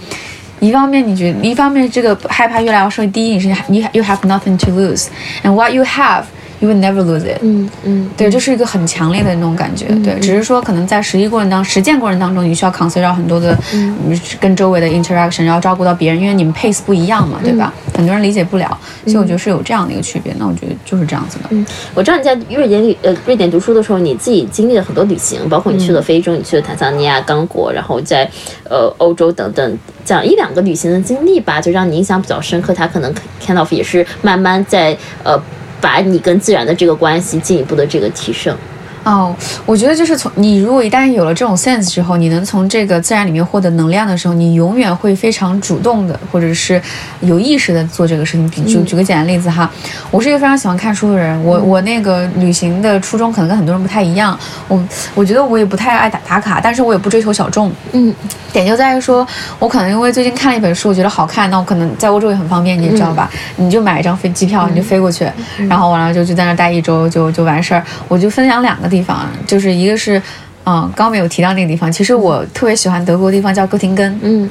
[0.60, 6.22] 一方面你觉一方面这个害怕越来越少，第一你是你 you have nothing to lose，and what you have
[6.60, 7.38] you will never lose it。
[7.42, 9.86] 嗯嗯，对，就是一个很强烈的那种感觉。
[10.04, 13.96] 对，只是说可能在实际过程当实践过程当中，你需要 consider 很多的、嗯、
[14.38, 17.72] 跟周围的 interaction，然后照顾到别人，因为你们 pace 不一样嘛，对吧？
[17.94, 20.34] 很多人理解不了，所以我觉得是有这样的一个区别。
[20.38, 21.44] 那我觉得就是这样子的。
[21.50, 28.28] 嗯，我知道你在瑞典旅呃瑞典读书的时候，你自己经历了很多旅行，包括你去了非洲，你去了坦桑尼亚、刚果，然后在
[28.68, 32.72] 呃欧洲等等，讲一两个旅行的经历吧，就让你印象比较深刻。
[32.74, 35.40] 他可能 kind of 也是慢慢在呃。
[35.80, 38.56] 把你跟自然的这个关系进一步的这个提升。
[39.04, 39.34] 哦，
[39.64, 46.80] 我觉得就是从你如果一旦有了这种 sense 之后，你能从这个自然里面获得能量的时候，你永远会非常主动的，或者是
[47.20, 48.48] 有意识的做这个事情。
[48.50, 49.70] 比举举个简单例子哈，
[50.10, 54.78] 我是一个非常喜欢看书的人，我我那个旅行的初衷可能跟很多人不太一样，我
[55.14, 57.72] 我觉得我也不太爱打打卡，但是我也不追求小众。
[57.92, 58.14] 嗯，
[58.52, 59.26] 点就在于说，
[59.58, 63.30] 我可能因为最近看了一本书，我觉得好看，那我可能在欧洲也很方便，你也知道吧？
[63.56, 65.26] 你就买一张飞机票，你就飞过去，
[65.68, 67.82] 然后完了就就在那待一周，就就完事儿。
[68.06, 68.89] 我就分享两个。
[68.90, 70.20] 地方就是一个是，
[70.66, 71.90] 嗯，刚没有提到那个地方。
[71.90, 74.50] 其实我特别喜欢德国地方叫哥廷根，嗯，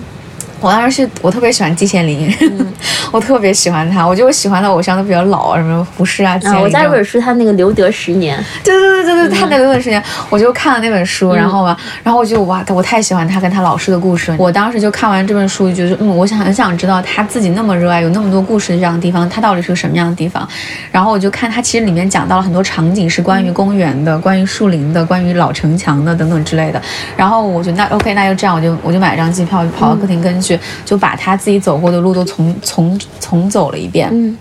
[0.62, 2.74] 我当时是我特别喜欢季羡林，嗯、
[3.12, 4.06] 我特别喜欢他。
[4.06, 6.40] 我觉得我喜欢的偶像都比较老，什么胡适啊。
[6.44, 14.36] 啊，我家有本书，他那个留德十年，对对对对对，他那留德十年，我就看了那本书，然后吧，然后我就哇，我太喜欢他跟他老师的故事。
[14.38, 20.48] 我当时就看完这本书，就是嗯，我想很想知道他自己那么热爱，有那么多故事的这样的地方，他到底是个什么样的地方。
[20.92, 26.82] 然后我就看他其实里面讲到了很多场景，是关于公园的，关于树林的，关于老城墙的等等之类的。
[27.16, 30.49] 然后我就那 OK，那就这样，我就我就买了张机票，跑到哥廷根去，
[30.86, 34.08] 就把他自己走过的路都重重重走了一遍。
[34.12, 34.38] 嗯。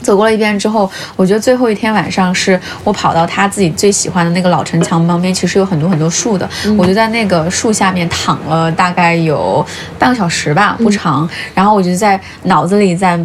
[0.00, 9.64] 走过了一遍之后，我觉得最后一天晚上是我跑到他自己最喜欢的那个老城墙旁边，其实有很多很多树的，嗯、我就在那个树下面躺了大概有
[10.00, 11.22] 半个小时吧，不长。
[11.22, 13.16] 嗯、然后我就在脑子里在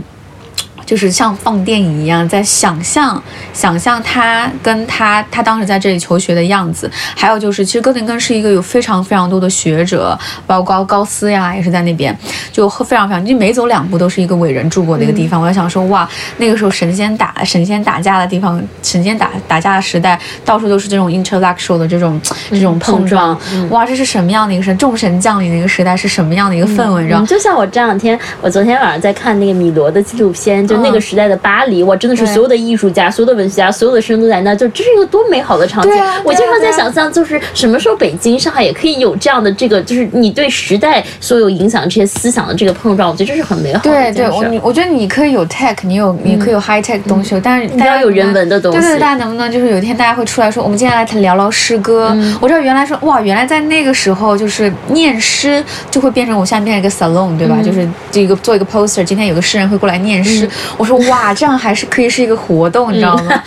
[0.88, 3.22] 就是像放电影一样，在想象
[3.54, 6.90] 想象他跟他他当时在这里求学的样子。
[7.16, 12.18] 还有就是，其实哥廷根是一个有非常非常多的学者，包括高斯呀，也是在那边，
[12.54, 15.42] 就非常非常，就每走两步都是一个伟人住过的一个地方。
[15.42, 22.20] 我在想说，哇，那个时候神仙打神仙打架的地方，神仙打打架的时代，到处都是这种 intellectual 的这种
[22.50, 23.38] 这种碰撞。
[23.70, 24.76] 哇，这是什么样的一个神？
[24.78, 25.98] 众神降临的一个时代？
[25.98, 27.02] 是什么样的一个氛围？
[27.02, 27.26] 你知道？
[27.26, 35.92] 就像我这两天，我昨天晚上在看那个米罗的纪录片，就那个时代的巴黎，哇，真的是所有的艺术家、所有的文学家、所有的诗人都在那，就这是一个多美好的场景。
[36.24, 43.90] 我经常在想象，就是什么时候北京、上海也可以有这样的这个，就是你对时代所有影响这些思想的这个碰撞，我觉得这是很美好的。
[43.90, 48.80] 对对，我我觉得你可以有 tech，你有你可以有 high tech 东西，但是你要有人文的东西。
[48.80, 52.16] 对对，大家能不能就是有一天大家会出来说，我们接下来聊聊诗歌？
[52.40, 57.58] 我知道原来说哇，原来在那个时候就是念诗就会变成我现在变成一个 salon，对吧？
[57.64, 60.48] 就是这个做一个 poster，今天有个诗人会过来念诗。
[60.76, 63.42] 我说哇，这样还是可以是一个活动，你知道吗？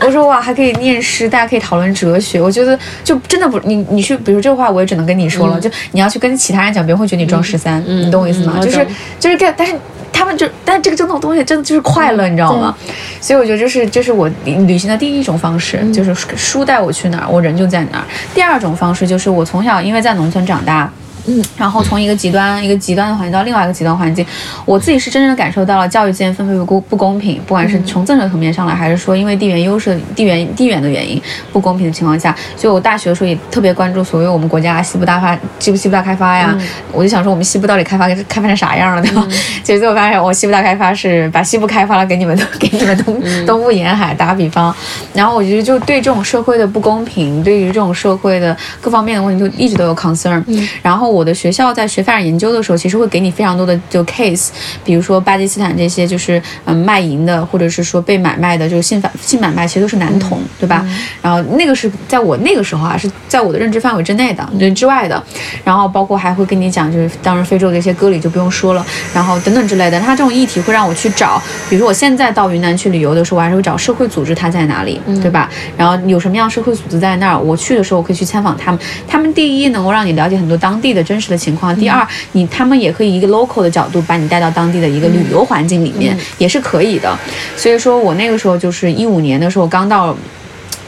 [0.00, 2.40] 我说哇，还可以念诗，大家可以讨论哲学。
[2.40, 8.58] 我觉得就真的不，你你去，比如这话我也只能跟你说了，就你要去跟其他人讲，别人会觉得你装十三，你懂我意思吗？
[8.60, 8.86] 就是
[9.18, 9.74] 就是这，但是
[10.12, 12.76] 他们就，但这个这种东西真的就是快乐，你知道吗？
[13.20, 18.04] 所以我觉得这是这是我旅行的第一种方式，就是书带我去哪儿，我人就在哪儿。
[18.34, 20.90] 第二种方式就是我从小因为在农村长大。
[21.26, 24.24] 嗯，然后从一个极端一个极端的环境到另外一个极端环境，
[24.64, 31.20] 我自己是真正的感受到了教育资源分配不公不公平，不管是从政策层面上来，还是说因为地缘优势、地缘地缘的原因
[31.52, 36.56] 不公平的情况下，所以我大学的时候也特别关注所谓我们国家西部大发西部西部大开发呀，
[36.92, 39.26] 我就想说我们西部到底开发开发成啥样了，对吧？
[39.64, 44.72] 其实最后发现我西部大开发是把西部开发了给你们给你们东东部沿海打个比方，
[45.12, 50.40] 然后我觉得就对这种社会的不公平，对于这种社会的各方面的问题，就一直都有 concern，
[50.82, 51.15] 然后。
[51.16, 54.50] 我的学校在学发展研究的时候，其实会给你非常多的就 case，
[54.84, 60.86] 比如说巴基斯坦这些就是嗯卖淫的，或者是说被买卖的，就是性反性买卖，其实都是男童，对吧？
[61.22, 65.22] 然后那个是在我那个时候啊，是在我的认知范围之内的，对之外的。
[65.64, 69.98] 然后包括还会跟你讲，就是当然非洲的一些歌里就不用说了，然后等等之类的。
[69.98, 75.48] 他这种议题会让我去找，比如说我现在到云南去旅游的时候，我还是会找社会组织它在哪里，对吧？
[75.78, 78.78] 然后有什么样社会组织在那儿，我去的时候我可以去参访他们。
[79.08, 81.05] 他们第一能够让你了解很多当地的。
[81.06, 81.74] 真实的情况。
[81.76, 87.16] 第二，你他们也可以一个 local 的角度把你带到当地的一个旅游环境里面，也是可以的。
[87.56, 90.14] 所以说我那个时候就是一五年的时候刚到。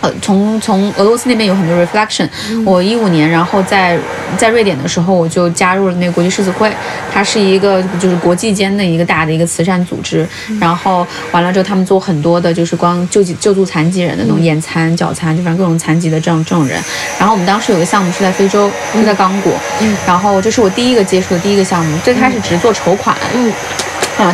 [0.01, 2.29] 呃，从从俄罗斯那边有很多 reflection。
[2.65, 3.99] 我一五年，然后在
[4.37, 6.73] 在瑞典的时候，我就加入了那个国际狮子会，
[7.13, 10.27] 它是一个就是国际间的一个大的一个慈善组织。
[10.61, 16.81] 然后完了之后，他们做很多的，就是光救济救助残疾人的那种眼残、脚残，就反正各种残疾的这种这种人。
[17.19, 19.53] 然后我们当时有个项目是在非洲，是在刚果。
[19.81, 19.97] 嗯。
[20.07, 23.17] 然后这是我第一个接触的第一个项目，最开始只是做筹款。
[23.35, 23.49] 嗯。
[23.49, 23.53] 嗯，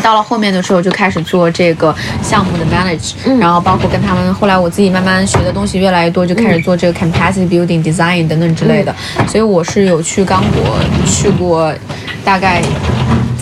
[0.02, 8.94] 到了后面的时候就开始做这个项目的 manage，然后包括跟他们，后来我自己慢慢学的东西越来越多，就开始做这个 capacity building design 等等之类的。
[9.26, 11.72] 所以我是有去刚果去过，
[12.24, 12.62] 大概。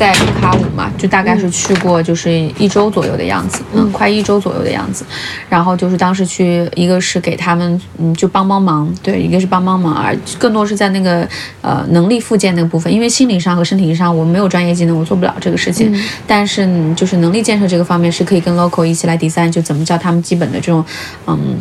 [0.02, 5.04] 在卢卡五嘛，就大概是去过，就是一周左右的样子，嗯，快一周左右的样子。
[5.48, 11.24] 然后就是当时去，一个是给他们，嗯，就帮帮忙，对，一个是帮帮忙，而更多是在那个
[11.60, 15.96] 呃能力附件那个部分，因为心理上和身体上我没有专业技能，我做不了这个事情。
[16.26, 20.84] 但是就是能力建设这个方面是可以跟 local 一起来 design，就怎么教他们基本的这种，
[21.28, 21.56] 嗯。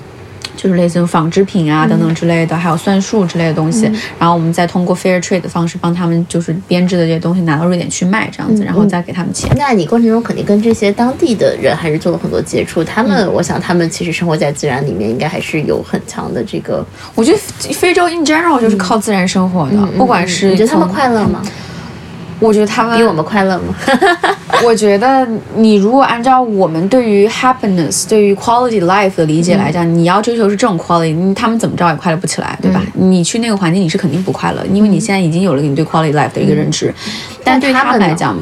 [0.62, 9.50] 就是类似于纺织品啊等等之类的，还有算术之类的东西，然后我们再通过 fair trade 的方式帮他们就是编织的这些东西拿到瑞典去卖，这样子，然后再给他们钱。
[9.58, 16.86] 那你过程中肯定跟这些当地的人还是做了很多接触，他们，我想他们其实生活在自然里面，应该还是有很强的这个。
[17.16, 17.40] 我觉得
[17.74, 21.42] 非洲 in general 就是靠自然生活的，不管是你觉得他们快乐吗？
[22.42, 23.76] 我觉得他们比我们快乐吗？
[24.66, 25.26] 我觉得
[25.56, 32.82] 你如果按照我们对于 happiness、对于 quality life 的理解来讲，你要追求是这种 quality，他们怎么着也快乐不起来，对吧？
[32.96, 36.94] 你去那个环境，你是肯定不快乐，因为你现在已经有了你对 quality life 的一个认知。
[37.44, 38.38] 但对他们来讲，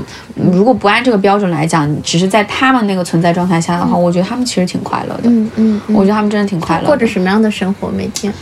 [0.52, 5.30] 如果不按这个标准来讲，只是在他们那个存在状态下的话，我觉得他们其实挺快乐的。
[5.30, 6.86] 嗯嗯，我觉得他们真的挺快乐。
[6.86, 8.34] 过着什么样的生活每天？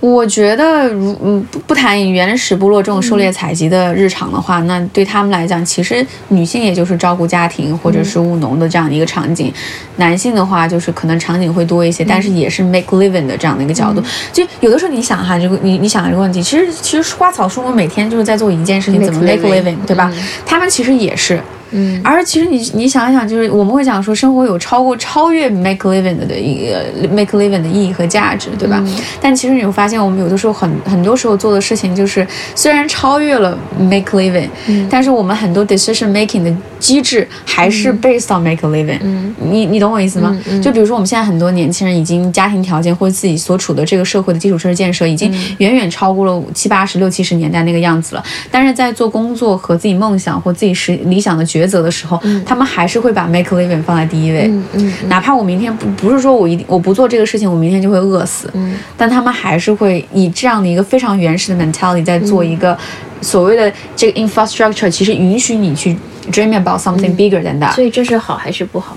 [0.00, 9.52] 我觉得，如嗯不不谈原始部落这种狩猎采集的日常的话，那对他们来讲，其实女性也就是照顾家庭或者是务农的这样的一个场景，
[9.96, 14.02] 男性的话就是可能场景会多一些，但是也是 make living 的这样的一个角度。
[14.32, 20.10] 就有的时候你想哈，这个你你想一个问题，其实其实花草树木每天就是在做一件事情，怎么 make living，对吧？
[20.46, 21.38] 他们其实也是。
[21.72, 28.82] 嗯，而其实你你想一想，就是我们会讲说，生活有超过超越 make living 的一个 make living 的意义和价值，对吧？
[29.20, 34.48] 但其实你会发现，我们有的时候很很多时候做的事情，就是虽然超越了 make living，
[34.88, 38.98] 但是我们很多 decision making 的机制还是 based on make living。
[39.02, 40.36] 嗯，你你懂我意思吗？
[40.62, 54.46] 就比如说我们现在很多年轻人已经家庭条件或者自己所处的这个社会的基础设施建设已经远远超过了七八十六七十年代那个样子了，但是在做工作和自己梦想或自己实理想的抉择的时候，他们还是会把 make living 放在第一位。
[54.48, 62.76] 嗯嗯哪怕我明天不不是说我一定我不做这个事情，我明天就会饿死，嗯但他们还是会以这样的一个非常原始的 mentality 在做一个
[63.20, 65.96] 所谓的这个 infrastructure，其实允许你去
[66.30, 67.74] dream about something bigger than that。
[67.74, 68.96] 所以这是好还是不好？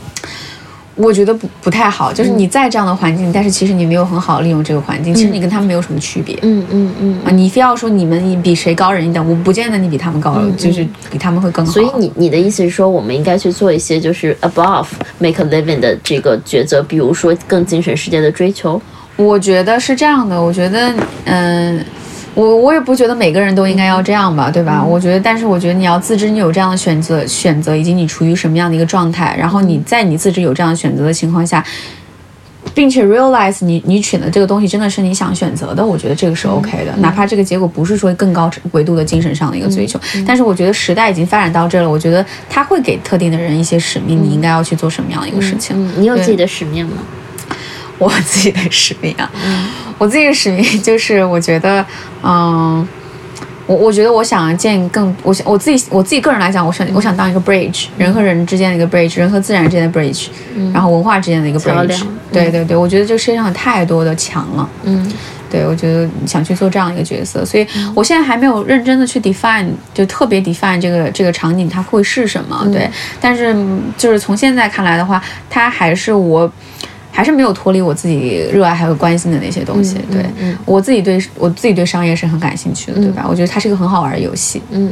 [0.95, 6.37] 我觉得不不太好，就是你在这样的环境，但是其实你没有很好地利用这个环境，其实你跟他们没有什么区别。
[6.43, 7.19] 嗯嗯嗯。
[7.25, 11.71] 啊，你非要说你们比谁高人一等，我不见得你比他们高，就是比他们会更好。
[11.71, 14.85] 所以你你的意思是说，我们应该去做一些就是 above
[15.17, 18.81] make a living 的这个抉择，比如说更精神世界的追求。
[19.15, 20.91] 我觉得是这样的，我觉得，
[21.25, 21.85] 嗯，
[22.35, 24.83] 我我也不觉得每个人都应该要这样吧，对吧？
[24.83, 31.63] 我觉得，但是我觉得你要自知你有这样的选择，选择以及你处于什么样的一个状态，然后你在你自知有这样的选择的情况下，
[32.73, 45.75] 并且 realize 你你选的这个东西真的是你想选择的，我觉得这个是 OK 的，哪怕这个结果不是说更高维度的精神上的一个追求，但是我觉得时代已经发展到这了，我觉得他会给特定的人一些使命，你应该要去做什么样的一个事情。
[45.77, 46.93] 嗯，你有自己的使命吗？
[48.03, 49.29] 我 自己的使命啊，
[49.97, 51.85] 我自己的使命就是，我觉得，
[52.21, 52.85] 嗯，
[53.65, 60.27] 我我觉得我想建更，我想我自己我自己个人来讲，我想我想当一个 bridge，人和人之间的一个 bridge，人和自然之间的 bridge，、
[60.73, 62.07] 然后文化之间的一个 bridge 梁。
[62.31, 64.69] 对对对，我觉得这世界上有太多的墙了。
[64.83, 65.11] 嗯
[65.49, 72.67] 对，我觉得想去做这样一个角色，所以我现在还没有认真的去 define，就特别 define 这个这个场景它会是什么。
[72.73, 72.89] 对，
[73.21, 76.51] 但是嗯就是从现在看来的话，它还是我。
[77.15, 79.97] 还是没有脱离我自己热爱还有关心的那些东西。
[80.11, 80.25] 对、
[80.65, 83.25] 我自己对我自己对商业是很感兴趣的，对吧？
[83.29, 84.61] 我觉得它是一个很好玩的游戏。
[84.71, 84.91] 嗯，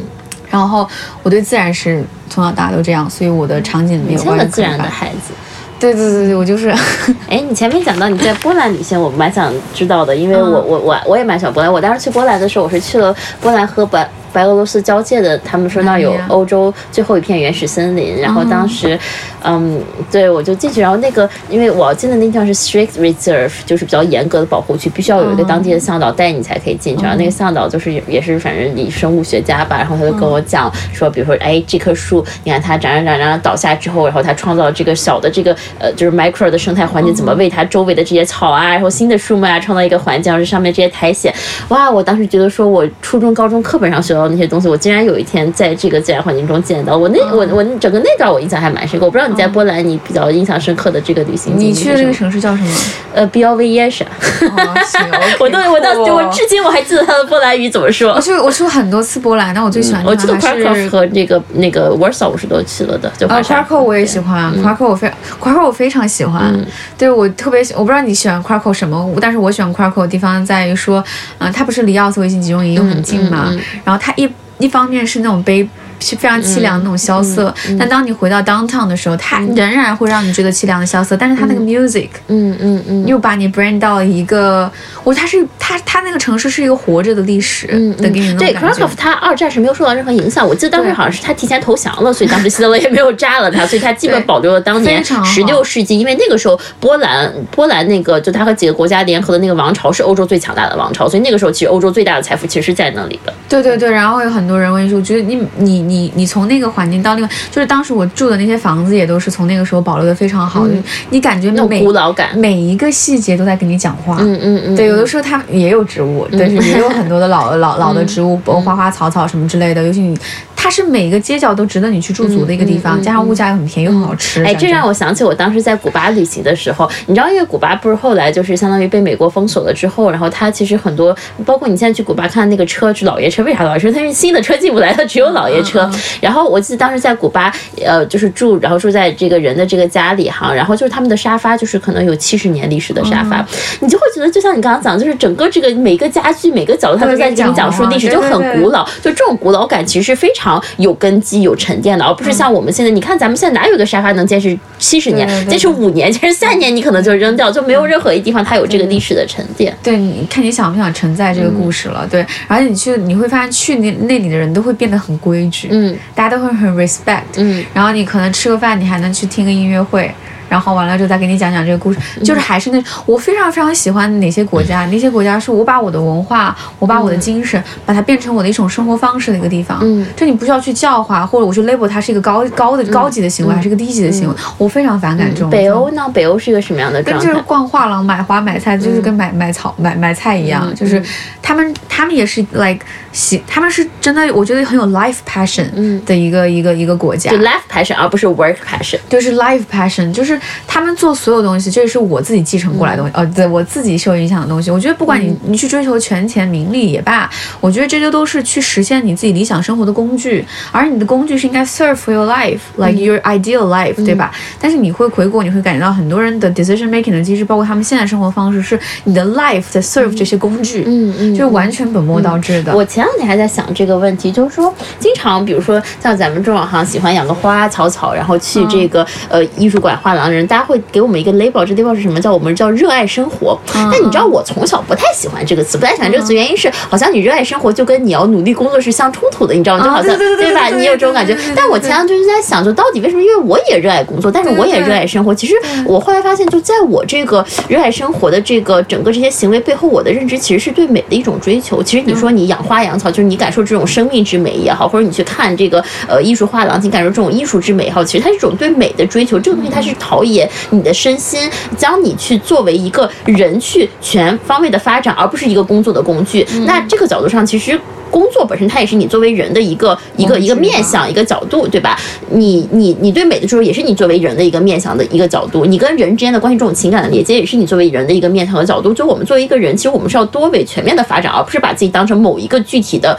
[0.49, 0.87] 然后
[1.23, 5.33] 我对自然是从小到大都这样，所以我的场景里面有关于像个自然的孩子。
[5.79, 6.69] 对对对对，我就是。
[7.27, 11.73] 哎，你前面讲到你在波兰旅行，我蛮想知道的，因为我我我我也蛮喜欢波兰。
[11.73, 18.17] 我当时去波兰的时候，我是去了波兰和白白俄罗斯交界的，他们说那儿有欧洲最后一片原始森林。
[18.21, 18.97] 然后当时，
[19.43, 27.03] 嗯，对我就进去，然后那个因为我进的那地方是 strict reserve，就是比较严格的保护区，必须要有一个当地的向导带你才可以进去。
[27.03, 41.33] 然后那个向导就是也也是反正以生物学家吧，然后他就跟我讲说，比如说哎这棵树，你看它长长长长倒下之后，然后它创造了这个小的这个呃就是 micro 的生态环境，怎么为它周围的这些草啊，然后新的树木啊创造一个环境，然后这上面这些苔藓，
[41.69, 41.91] 哇！
[41.91, 46.95] 我当时觉得说我初中、高中课本上学到的那些东西，我竟然有一天在这个自然环境中见到。
[46.97, 49.05] 我那我我整个那段我印象还蛮深刻。
[49.05, 52.13] 我不知道你在波兰你比较印象深刻的这个旅行经历你去的这个？
[52.13, 52.69] 城市叫什么？
[53.13, 55.01] 呃 b o v e 是，哦，行
[55.39, 58.21] 我都我到我至今我还记得它的波兰语怎么说我。
[58.21, 63.63] 去我去过很多次波兰，但我最喜欢的我记得地是和那个那个 Warsaw 我是都去了的，就呃华沙。
[63.63, 65.11] ，Krakow 我也喜欢，Krakow 我非
[65.41, 66.53] Krakow 我非常喜欢，
[66.97, 71.03] 对我特别喜，我不知道你喜欢 Krakow 什么，但是我喜欢 Krakow 的地方在于说，
[71.39, 73.51] 嗯、它不是离奥斯维辛集中营又很近嘛，
[73.83, 75.67] 然后它一一方面是那种悲。
[76.01, 84.69] 是非常凄凉的那种萧瑟，但当你回到 downtown 的时候，它仍然会让你觉得凄凉的萧瑟，但是它那个 music，嗯嗯嗯，又把你 bring 到了一个，
[85.03, 88.89] 我它是它它那个城市是一个活着的历史的给你对种感觉 Krakow，。
[88.97, 90.47] 它二战是没有受到任何影响。
[90.47, 103.33] 我记得当时好像是他提前投降了，所以当时希特勒也没有炸了他， 所以他基本保留了当年十六世纪，因为那个时候波兰波兰那个就他和几个国家联合的那个王朝是欧洲最强大的王朝，所以那个时候其实欧洲最大的财富其实是在那里的。
[103.47, 114.17] 对对对，然后有很多人问说，我觉得你你你你从那个环境到另外，就是当时我住的那些房子也都是从那个时候保留的非常好，就是你感觉那古老感每一个细节都在跟你讲话。
[114.19, 119.83] 嗯嗯嗯，对，有的时候它也有植物，但是也有很多的老老老的植物，包括花花草草什么之类的。
[119.83, 120.17] 尤其你，
[120.63, 124.43] 它是每个街角都值得你去驻足的一个地方，加上物价又很便宜又很好吃。
[124.43, 133.89] 哎，这让我我想起我当时在古巴旅行的时候，你知道，因为古巴不是后来就是相当于被美国封锁了之后，然后它其实很多，包括你现在去古巴看那个车是老爷车，为啥老爷车？
[133.89, 135.89] 它因为新的车进不来，它只有老爷车。
[136.19, 137.51] 然后我记得当时在古巴，
[137.83, 143.45] 呃，就是住，然后住在这个人的这个家里哈，然后就是他们的沙发就是可能有七十年历史的沙发，
[143.79, 148.85] 你就会觉得就像你刚刚讲，就是整个这个每个家具每个角落，它都在给你讲述历史，就很古老。
[149.01, 159.75] 就这种古老感其实是非常有根基、有沉淀的，而不是像我们现在，你看咱们现在哪有一个沙发能坚持七十年坚持五年，坚持三年，你可能就扔掉，就没有任何一地方它有这个历史的沉淀。
[159.83, 162.07] 对，你看你想不想承载这个故事了？
[162.09, 170.11] 对，而且你去你会发现去那那里的人都会变得很规矩，嗯，大家都会很 respect，嗯，然后你可能吃个饭，你还能去听个音乐会。
[170.51, 179.79] 然后完了之后再给你讲讲这个故事，就是还是那我非常非常喜欢哪些国家，那些国家是我把我的文化，我把我的精神，把它变成我的一种生活方式的一个地方。
[179.81, 185.49] 嗯，这你不需要去教化，或者我去 label 它是一个高高的高级的行为，还是一个低级的行为，我非常反感这种。
[185.49, 186.05] 北欧呢？
[186.13, 187.25] 北欧是一个什么样的状态？
[187.25, 191.01] 就是逛画廊、买花、买菜，就是跟买买草、买买菜一样，就是
[191.41, 195.69] 他们他们也是 like 喜，他们是真的，我觉得很有 life passion
[196.03, 197.31] 的一个一个一个国家。
[197.31, 204.71] 就 life passion 而不是 work passion，就是 life passion，就是他们做所有东西，这是我自己继承过来的东西，呃，对我自己受影响的东西。
[204.71, 207.29] 我觉得不管你你去追求权钱名利也罢，
[207.59, 214.31] 我觉得这些都是去实现你自己理想生活的工具，而你的工具是应该 serve for your life，like your ideal life，对吧？
[214.59, 222.75] 但是你会回国，你会感觉到很多人的 decision making 的机制，包括他们现在生活方式，是你的 life 在 serve 这些工具，嗯嗯，就是完全本末倒置的。
[222.75, 232.19] 我前两天还在想这个问题，就是说，经常比如说像咱们这种哈，喜欢养个花草草，然后去这个呃艺术馆、画廊的人，大家会给我们一个 label，这 label 是什么？
[232.21, 233.59] 叫我们叫热爱生活。
[233.73, 239.83] 但你知道，我从小不太喜欢这个词，不太喜欢这个词，原因是好像你热爱生活就跟你要努力工作是相冲突的，你知道吗？
[239.83, 240.67] 就好像对吧？
[240.69, 241.37] 你有这种感觉。
[241.55, 243.21] 但我前两天就是在想，就到底为什么？
[243.21, 245.33] 因为我也热爱工作，但是我也热爱生活。
[245.33, 245.55] 其实
[245.85, 251.81] 我后来发现，就在我这个热爱生活的这个整个这些行为背后，我的认知其实是对美的一种追求。
[251.83, 259.39] 其实你说你养花养草，就是你感受这种生命之美也好，或者你去看这个呃艺术画廊，你感受这种艺术之美也好，其实它是一种对美的追求。
[259.39, 266.45] 这个东西它是陶冶你的身心，将你去作为一个人去全方位的发展，而不是一个工作的工具。
[266.67, 267.79] 那这个角度上，其实。
[268.11, 271.97] 工作本身，它也是你作为人的一个一个一个面向一个角度，对吧？
[272.29, 275.65] 你你你对美的追求，也是你作为人的一个面向的一个角度。
[275.65, 278.93] 你跟人之间的关系，这种情感的连接，也是你作为人的一个面向和角度。
[278.93, 283.17] 就我们作为一个人，其实我们是要多维全面的发展，而不是把自己当成某一个具体的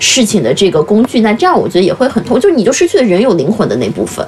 [0.00, 1.20] 事情的这个工具。
[1.20, 4.22] 那这样我觉得也会很痛，就你就失去了人有灵魂的那部分。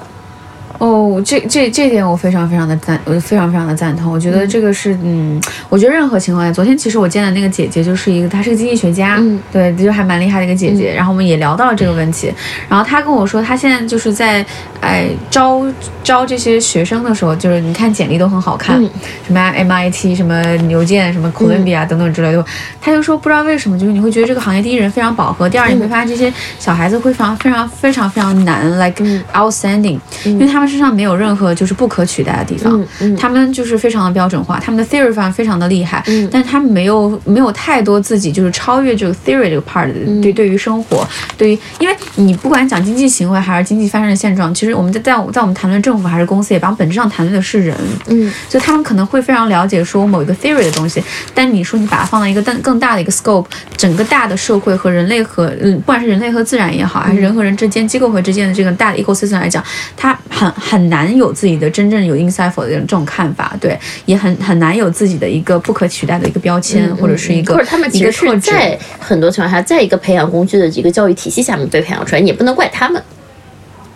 [0.79, 4.09] 哦，这这这点我非常非常的赞，我非常非常的赞同。
[4.09, 10.93] 我觉得这个是，嗯，我觉得任何情况下，昨天其实我见的那个姐姐就是一个，她是个经济学家，嗯，对，就还蛮厉害的一个姐姐。
[10.93, 12.33] 然后我们也聊到了这个问题，
[12.69, 14.45] 然后她跟我说，她现在就是在，
[14.79, 15.61] 哎，招
[16.01, 18.81] 招这些学生的时候，就是你看简历都很好看，
[19.27, 22.45] 什么 MIT，什么牛剑，什么哥伦比亚等等之类的。
[22.79, 29.03] 她就说不知道为什么，就是你会觉得这个行业第一人非常饱和，第二你会发现这些小孩子会非常非常非常非常难，like
[29.33, 30.68] outstanding，因为他们。
[30.69, 32.85] 身上没有任何就是不可取代的地方，
[33.17, 39.91] 他们就是非常的标准化，他们的 theory 方非常的厉害，但他们没有没有太多自己就是超越这个 theory 这个 part
[40.21, 41.07] 对对于生活，
[41.37, 47.75] 对于因为你不管讲经济行为还是经济发生的现状，其实我们在在在我们谈论政府还是公司，也把本质上谈论的是人，
[48.07, 51.03] 嗯，所以他们可能会非常了解说某一个 theory 的东西，
[51.33, 53.45] 但你说你把它放到一个更更大的一个 scope，
[53.75, 59.63] 整个大的社会和人类和嗯不管是人类和自然也好，还是人和人之间、机构和之间的这个大的 ecosystem 来讲，
[59.95, 60.51] 它很。
[60.59, 73.01] 很难有自己的真正有 insightful 的这种看法，对，也很很难有自己的一个不可取代的一个标签，或者是一个或者他们其实是在很多情况下，在一个培养工具的一个教育体系下面被培养出来，你也不能怪他们。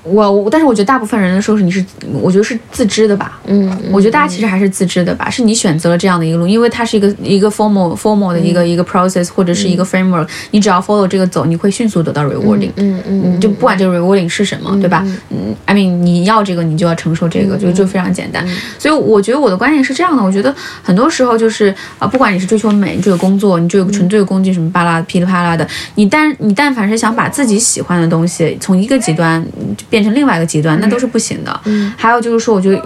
[0.03, 1.83] 我，但是我觉得大部分人的时候是你是，
[2.21, 3.39] 我觉得是自知的吧。
[3.45, 12.71] 嗯，我觉得大家其实还是自知的吧，是你选择了这样的一个路，因为它是一个一个 formal formal 的一个一个 process 或者是一个 framework，你只要 follow 这个走，你会迅速得到 rewarding。
[12.75, 15.05] 嗯嗯，就不管这个 rewarding 是什么，对吧？
[15.29, 18.45] 嗯，I mean 你要这个，你就要承受这个，就就非常简单。
[18.77, 29.45] 所以我觉得我的观点是这样的，我觉得很多时候就是啊，不管你是追求美，你追求工作，你追求纯粹的工具，什么巴拉噼里啪啦的，你但你但凡是想把自己喜欢的东西从一个极端
[29.93, 30.79] 变成另外一个极端。
[30.79, 31.61] 那都是不行的。
[31.65, 32.77] 嗯，还有就是说，我觉得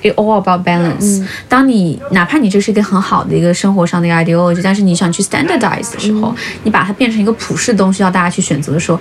[0.00, 1.20] it all about balance。
[1.48, 6.32] 当你哪怕你这是一个很好的一个生活上的一个 ideology，但是你想去 standardize 的时候，
[6.62, 9.00] 你把它变成一个普世的东西，要大家去选择的时候，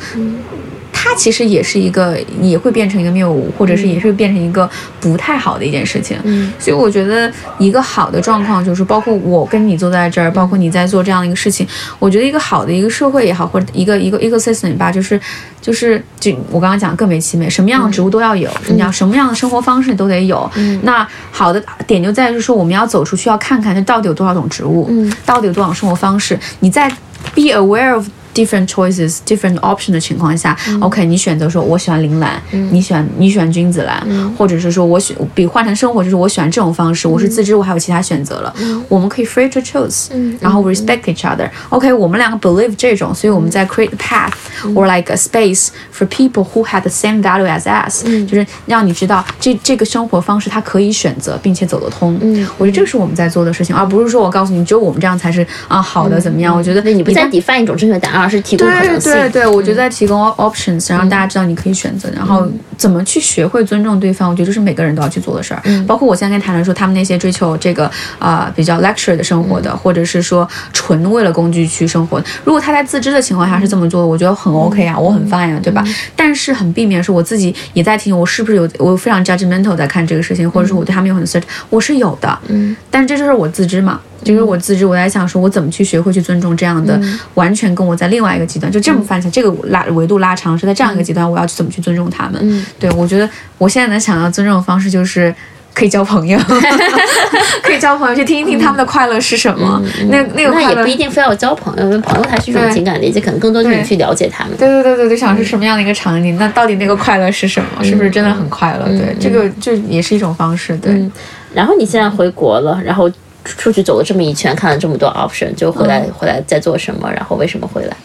[0.94, 4.70] 它其实也是一个，也会变成一个谬误，或者是也是变成一个
[5.00, 6.18] 不太好的一件事情。
[6.24, 11.68] 嗯，所以我觉得一个好的状况就是，包括我跟你坐在这儿，包括你在做这样的一个事情，
[11.98, 15.20] 我觉得一个好的一个社会也好，或者一个一个 ecosystem 吧，就是
[15.60, 20.50] 就是就我刚刚讲更美其美，什么样的植物都要有，什么样什么样的生活方式都得有。
[20.84, 26.90] 那好的点就在于说，我们要走出去，要看看这到底有多少种植物，嗯，到底有多少生活方式，你在
[27.34, 28.08] be aware of。
[28.34, 34.06] Different choices, different option 的情况下，OK，你选择说我喜欢铃兰，你喜欢你喜欢君子兰，
[34.38, 38.54] 或者是说我选比换成生活，就是我喜欢这种方式，我是自知，我还有其他选择了，
[38.88, 40.08] 我们可以 free to choose，
[40.40, 41.50] 然后 respect each other。
[41.70, 44.34] OK，我们两个 believe 这种，所以我们在 create a path
[44.74, 52.20] or like a space for people who have the same value as us，就是让你知道这这个生活方式它可以选择并且走得通。
[52.58, 56.56] 我觉得这是我们在做的事情，而不是说我告诉你只有我们这样才是啊好的怎么样？
[56.56, 58.21] 我觉得你不再 define 一种正确答案。
[58.22, 59.12] 而是提供可能性。
[59.12, 62.48] 对对对，我觉得在提供 options，让大家知道你可以选择，然后
[62.78, 65.62] 怎么去学会尊重对方，我觉得这是每个人都要去做的事儿。
[65.88, 75.84] 包括我现在跟谈论说，他们那些追求这个啊比较 lecture 的生活的，或者是说纯为了工具去生活，如果他在自知的情况下是这么做的，我觉得很 OK 啊，我很 fine 啊，对吧？
[76.16, 84.00] 但是很避免是我自己也在提醒我是不是有我非常 judgmental 在看这个事情，或者是我对他们有很 certain，我是有的，嗯，但这就是我自知嘛。
[84.24, 87.00] 就是我自知，我在想说，我怎么去学会去尊重这样的，
[87.34, 92.66] 完全跟我在另外一个极端，就这么翻起来，这个拉维度拉长是在这样一个极端，我要去怎么去尊重他们？
[92.80, 95.34] 对我觉得我现在能想到尊重的方式就是
[95.74, 96.38] 可以交朋友，
[97.64, 99.82] 可以交朋友，去听一听他们的快乐是什么。
[100.10, 104.56] 那那个那也不一定非要交朋友，因为朋友他是一种情感连接，可能更多就是你去了解他们。
[104.58, 106.38] 对对对对对，想是什么样的一个场景？
[106.38, 107.84] 那到底那个快乐是什么？
[107.84, 108.86] 是不是真的很快乐？
[108.86, 110.78] 对，这个就也是一种方式。
[110.78, 111.10] 对。
[111.54, 113.10] 然后你现在回国了，然后。
[113.44, 117.12] 出去走了这么一圈，看了这么多 option，就回来回来在做什么？
[117.12, 117.96] 然后为什么回来？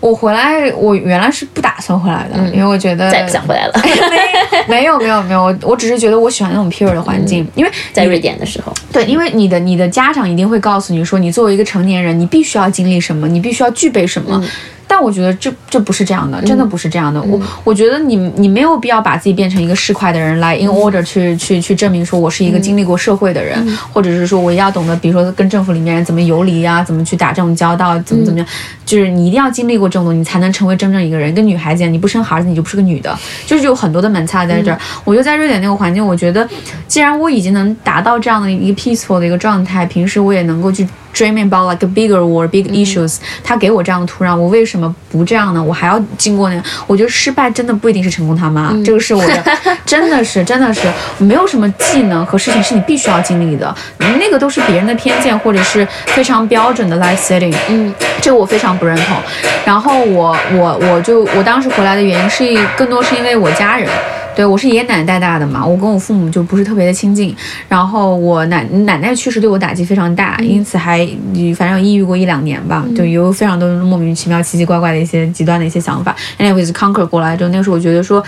[0.00, 3.74] 我回来，我原来是不打算回来的，因为我觉得再也不想回来了。
[4.66, 14.42] 没有没有没有，我我只是觉得我喜欢那种 pure 的环境，因为在瑞典的时候，对，因为你的你的家长一定会告诉你说，你作为一个成年人，你必须要经历什么，你必须要具备什么。
[15.00, 17.22] 但我觉得这这不是这样的，真的不是这样的。
[17.22, 28.46] 我我觉得你你没有必要把自己变成一个市侩的人来，in order 去去去证明说我是一个经历过社会的人，或者是说我要懂得，比如说跟政府里面人怎么游离啊，怎么去打这种交道，怎么怎么样，
[28.84, 31.32] 就是你一定要经历过这种东西，你才能成为真正一个人。
[31.34, 34.78] 跟女孩子一样，你不生孩子你就不是个女的，就是有很多的门差在这儿。
[35.04, 36.46] 我觉得在瑞典那个环境，我觉得
[36.86, 40.86] 既然我已经能达到这样的一个 peaceful 的一个状态，平时我也能够去。
[41.12, 45.62] Dreaming about like a bigger world, big issues，他给我这样的土壤，我为什么不这样呢？
[45.62, 46.62] 我还要经过那？
[46.86, 49.44] 我觉得失败真的不一定是成功，他妈，这个是我的，
[49.84, 50.82] 真的是，真的是
[51.18, 57.92] 没有什么技能和事情是你必须要经历的，那个都是别人的偏见或者是非常标准的 life setting，嗯，
[58.22, 59.16] 这个我非常不认同。
[59.66, 62.44] 然后我我我就我当时回来的原因是
[62.76, 63.90] 更多是因为我家人。
[64.34, 67.36] 对，我是爷爷奶奶带大的嘛，我跟我父母就不是特别的亲近。
[67.68, 71.06] 然后我奶奶奶去世对我打击非常大，因此还
[71.56, 76.14] 反正抑郁过一两年吧，就有非常多莫名其妙、奇奇怪怪的一些极端的一些想法。
[76.38, 78.24] Anyways conquer 过来之后，那个时候我觉得说，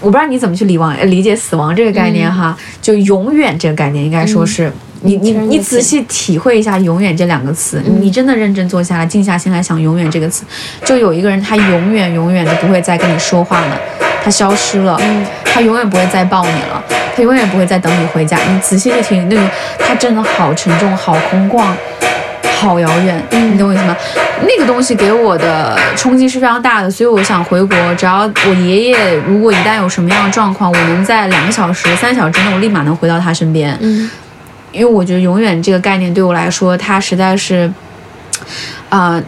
[0.00, 4.70] 我不知道你怎么去理亡理解死亡这个概念哈，就永远这个概念应该说是
[5.00, 10.44] 你你你仔细体会一下“永远”这两个词，你真的认真坐下来静下心来想“永远”这个词，
[10.84, 13.80] 就有一个人他永远永远都不会再跟你说话了。
[14.24, 15.00] 他消失了，
[15.44, 16.82] 他永远不会再抱你了，
[17.16, 18.38] 他永远不会再等你回家。
[18.38, 19.42] 你仔细去听，那个
[19.78, 21.64] 他真的好沉重，好空旷，
[22.60, 23.20] 好遥远。
[23.30, 23.96] 你懂我意思吗？
[24.42, 27.76] 那个东西给我的冲击是非常大的，所以我想回国。
[27.96, 33.76] 只要我爷爷如果一旦有什么样的状况，我能在两个小时、三小时之内，我立马能回到他身边。
[33.80, 34.08] 嗯，
[34.70, 37.72] 因为我觉得永远这个概念对我来说，它实在是，
[38.88, 39.20] 啊。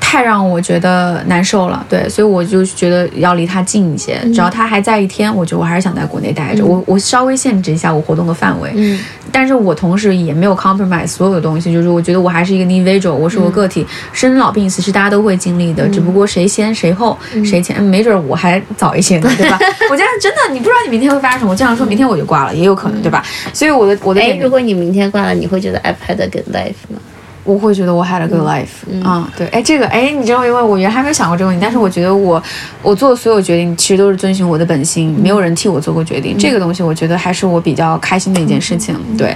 [0.00, 4.18] 太让我觉得难受了，对，所以我就觉得要离他近一些。
[4.26, 6.64] 只要他还在一天，我觉得我还是想在国内待着。
[6.64, 8.98] 我我稍微限制一下我活动的范围，嗯，
[9.32, 19.58] 但是我同时也没有 compromise 所有的东西，就是我觉得我还是一个 individual，我是个个体，生老病死是大家都会经历的，只不过谁先谁后谁前，没准我还早一些呢，对吧？
[19.90, 23.22] 我这样真的，你不知道你明天会发生什么，我这样说明天我就挂了，也有可能，对吧？
[23.52, 26.98] 所以我的我的，哎，如果你明天挂了，你会觉得 I've had a good life 吗？
[27.46, 32.42] 我会觉得我 had a good life 嗯，对，哎，这个，哎，你知道，因为我原来还没有想过这个问题，但是我觉得我，
[32.82, 39.34] 我做的所有决定其实都是遵循我的本心，没有人替我做过决定，这个东西我觉得还是我比较开心的一件事情，对。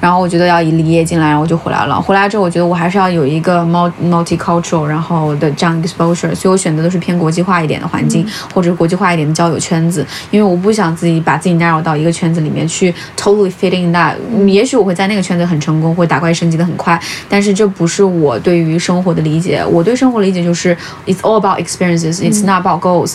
[0.00, 2.02] 然后我觉得要以离业进来，然后我就回来了。
[2.02, 14.14] 回来之后，我觉得我还是要有一个 multicultural，然后的这样 exposure，所以我选择的是偏国际化一点的环境，或者国际化一点的交友圈子，因为我不想自己把自己纳入到一个圈子里面去 totally fitting that。
[14.46, 17.51] 也许我会在那个圈子很成功，会打怪升级的很快，但是。
[17.54, 20.76] 这不是我对于生活的理解，我对生活理解就是
[21.06, 23.14] ，it's all about experiences，it's not about goals。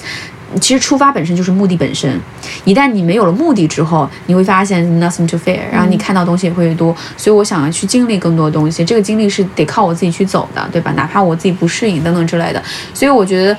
[0.61, 2.19] 其实出发本身就是目的本身，
[2.63, 6.95] 一旦你没有了目的之后，你会发现 nothing to fear，然后你看到东西也会多。
[7.17, 10.93] 所以我想要去经历更多的东西，这个经历是得靠我自己去走的，对吧？
[10.95, 12.63] 哪怕我自己不适应等等之类的。
[12.93, 13.57] 所以我觉得。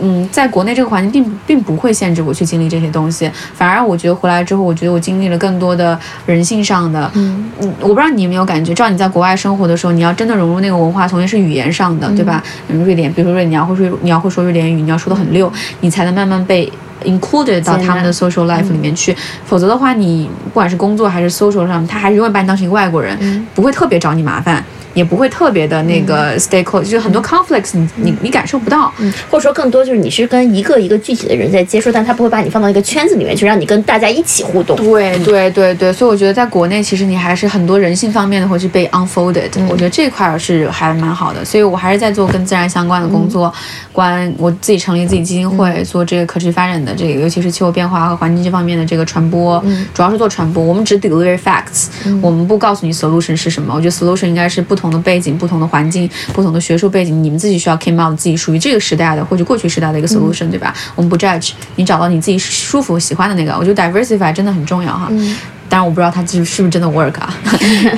[0.00, 7.10] 嗯，在国内这个环境并并不会限制我去经历这些东西，反而我觉得回来之后，我觉得我经历了更多的人性上的。
[7.14, 12.42] 嗯，我不知道你有没有感觉，知道你在国外生活的时候，你要真的融入那个文化，首先是语言上的，对吧？
[12.68, 16.70] 嗯瑞典，比如说瑞典，你要会说你要会说瑞典语，你要说的很溜，你才能慢慢被
[17.04, 19.16] included 到他们的 social life 里面去。
[19.46, 24.64] 否则的话，你不管是工作还是 social 上，他还是永远把你当成一个外国人，不会特别找你麻烦。
[24.94, 28.92] 也不会特别的那个 stay close，就是很多 conflicts 你你你感受不到。
[29.30, 34.76] 或者说更多就是你是跟一个一个具体的人在接触，但他不会把你放到一个圈子里面去，让你跟大家一起互动。
[34.76, 43.52] 对对对对，所以我觉得在国内其实你还是很多人性方面的会是被 unfolded，、我觉得这块儿是还蛮好的，所以我还是在做跟自然相关的工作，
[43.92, 51.86] 关我自己成立自己基金会，做这个可持续发展的这个，尤其是气候变化和环境这方面的这个传播，主要是做传播，我们只 deliver facts，、
[52.20, 60.74] 我们不告诉你 solution 是什么，我觉得 solution 应该是不同的背景、不同的环境、不同的学术背景，你们自己需要 came out 自己属于这个时代的或者过去时代的一个 solution，、对吧？
[60.94, 65.10] 我们不 judge，你找到你自己舒服喜欢的那个，我觉得 diversify 真的很重要哈。
[65.74, 67.34] 当然我不知道它是是不是真的 work 啊。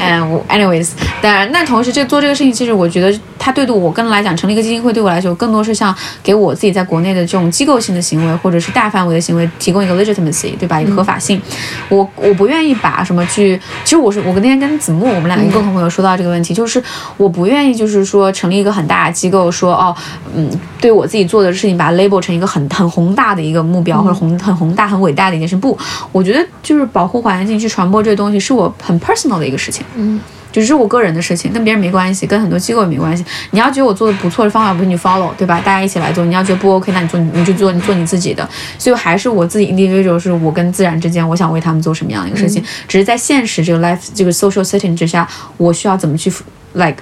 [0.00, 10.80] 嗯，我 anyways，当然，那同时这做这个事情，其实我觉得他对我跟来讲，成立一个基金会对我来说，更多是像给我自己在国内的这种机构性的行为，或者是大范围的行为提供一个 legitimacy，对吧？
[10.80, 11.38] 一个合法性。
[11.90, 16.82] 我我不愿意把什么去，其实我是我那天跟子木我们两个共同朋友说到这个问题，就是
[17.18, 19.94] 我不愿意就是说成立一个很大的机构，说哦，
[20.34, 20.50] 嗯，
[20.80, 25.54] 对我自己做的事情把它 label 成一个很很宏大的一个目标，或者宏很宏大很伟大的一件事。
[25.54, 25.76] 不，
[26.10, 29.84] 我觉得就是保护环境去传播这个东西是我很 personal 的一个事情。
[29.96, 30.20] 嗯。
[30.52, 33.22] 就是我个人的事情，跟别人没关系，跟很多机构也没关系。
[33.50, 35.60] 你要觉得我做的不错的方法，不是你 follow，对吧？
[35.62, 36.24] 大家一起来做。
[36.24, 38.48] 你要觉得不 OK，那你做你就做你做你自己的。
[38.78, 42.64] 所以还是我自己 individual，是我跟自然之间，我想为他们做什么样的一个事情。
[42.88, 46.32] 只是在现实这个 life 这个 social setting 之下，我需要怎么去
[46.72, 46.96] like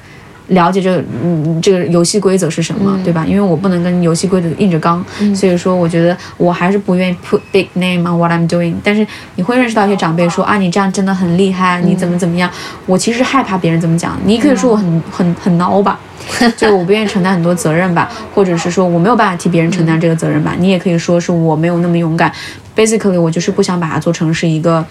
[0.49, 3.24] 了解这个嗯这个游戏规则是什么，对吧？
[3.26, 8.74] 因为我不能跟游戏规则硬着刚，所以说我觉得我还是不愿意 put big name on what I'm doing。
[8.82, 12.51] 但是你会认识到一些长辈说啊，你这样真的很厉害，你怎么怎么样？
[12.86, 15.99] 我其实害怕别人怎么讲，你可以说我很很很孬吧。
[16.57, 20.55] 就我不愿意承担很多责任吧，或者是说我没有办法替别人承担这个责任吧。
[20.59, 22.32] 你也可以说是我没有那么勇敢。
[22.74, 24.84] Basically，我就是不想把它做成是一个，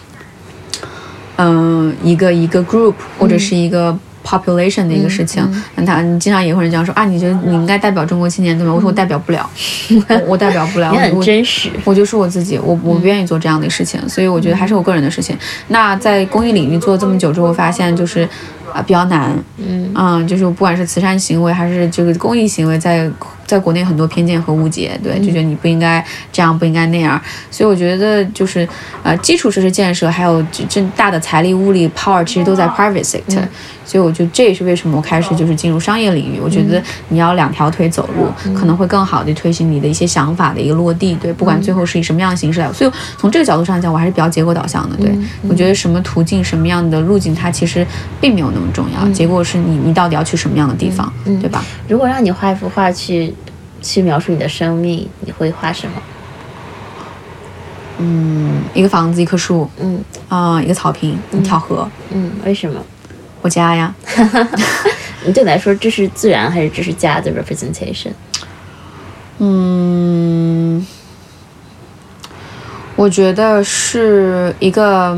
[1.38, 5.44] 嗯、一个一个 group 或者是一个 population 的一个事情。
[5.76, 8.74] 那他你经常也会有人讲说啊，你觉得你应该代表中国青年对吗？
[8.74, 9.50] 我说我代表不了，
[10.10, 11.70] 我我代表不了，你很我真实。
[11.84, 15.38] 我就是我自己，我我不愿意做这样的事情，所以我觉得还是我个人的事情。
[15.68, 18.28] 那在公益领域做这么久之后，发现就是
[18.74, 23.10] 啊、比较难，嗯就是不管是慈善行为还是这个公益行为，在
[23.46, 27.22] 在国内很多偏见和误解，对，就觉得你不应该这样，不应该那样。
[27.52, 28.68] 所以我觉得就是
[29.04, 33.44] 呃，基础设施建设还有这这大的财力、物力、power，其实都在 private sector。
[33.86, 36.40] 所以我觉得这也是为什么我开始就是进入商业领域。
[36.42, 41.14] 我觉得你要两条腿走路，可能会更好的推行你的一些想法的一个落地。
[41.16, 44.96] 对，不管最后是以什么样的形式来，所以从这个角度上讲，我还是比较结果导向的。
[44.96, 45.14] 对，
[45.50, 47.86] 我觉得什么途径、什么样的路径，它其实
[48.22, 51.12] 并没有那么重要，结果是你你到底要去什么样的地方，
[51.42, 51.64] 对吧？
[51.88, 53.34] 如果让你画一幅画去
[53.82, 55.94] 去描述你的生命，你会画什么？
[58.00, 62.80] 嗯一个房子，一棵树，嗯啊、一个草坪，一条河，嗯，为什么？
[63.42, 63.94] 我家呀。
[65.26, 68.12] 你对你来说，这是自然还是这是家的 representation？
[69.38, 70.86] 嗯，
[72.96, 75.18] 我觉得是一个，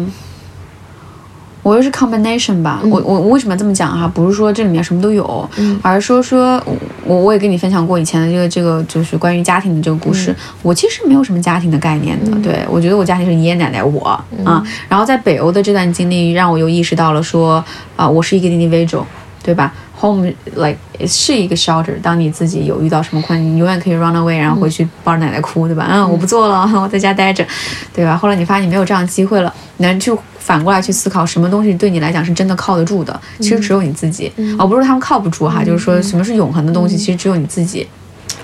[1.66, 2.80] 我又是 combination 吧。
[2.84, 4.07] 我我我为什么这么讲哈？
[4.07, 5.49] 不是说这里面什么都有，
[5.82, 6.61] 而是说说
[7.03, 10.36] 我我也跟你分享过以前的这个这个就是关于家庭的这个故事。
[10.61, 13.99] 我其实没有什么家庭的概念的，对我觉得我家庭是爷爷奶奶我
[14.43, 14.63] 啊。
[14.88, 19.03] 然后在北欧的这段经历，让我又意识到了说啊、我是一个 individual，
[19.41, 20.77] 对吧？Home like
[21.07, 21.93] 是一个 shelter。
[22.01, 25.87] 当你自己有遇到什么困难，你永远可以 run away，然后回去抱着奶奶哭，对吧？
[25.89, 27.45] 嗯，我不做了， 我在家待着，
[27.93, 28.17] 对吧？
[28.17, 33.19] 后来你发现你没有这样的机会了，你能去反过来去思考，什么东西对你来讲是真的靠得住的？
[33.39, 37.87] 其实只有你自己，而、不是他们靠不住哈，就是说什么是永恒的东西，其实只有你自己。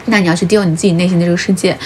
[0.06, 1.78] 那你要去 deal 你自己内心的这个世界。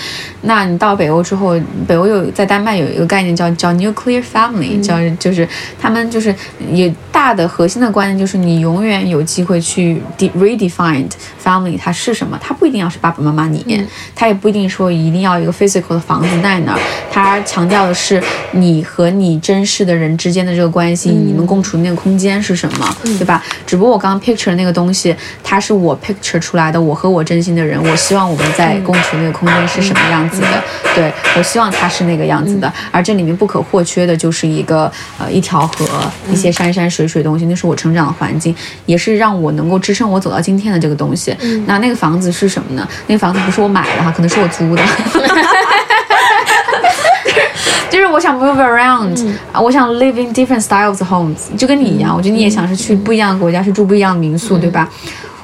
[0.41, 5.47] 那你到北欧之后，北欧有在丹麦有一个概念叫叫 nuclear family，、叫就是
[5.79, 6.33] 他们就是
[6.71, 11.09] 有大的核心的观念就是你永远有机会去 de redefined
[11.43, 13.83] family 它是什么，它不一定要是爸爸妈妈你，
[14.15, 16.79] 它也不一定说一定要一个 physical 的房子在那儿，
[17.11, 23.43] 它强调的是你和你珍视的人之间的这个关系，你们共处的那个空间是什么，对吧？
[23.65, 35.87] 只不过我刚刚 picture 那个东西，它是我 picture 出来的，我和我真心的人，我希望我们在共处的那个空间是什么样子的，对我希望它是那个样子的，而这里面不可或缺的就是一个呃一条河，
[36.29, 41.35] 一些山山水水的东西，那是我成长的环境，也是让我能够支撑我走到今天的这个东西。
[41.65, 42.87] 那那个房子是什么呢？
[43.07, 44.83] 那个房子不是我买的哈，可能是我租的。
[47.89, 54.87] 就是我想 move around，、啊，我想 live in different styles of homes，就跟你一样，我觉得你也想是去不一样的国家，去住不一样的民宿，对吧？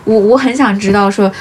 [0.04, 1.32] 我我很想知道说，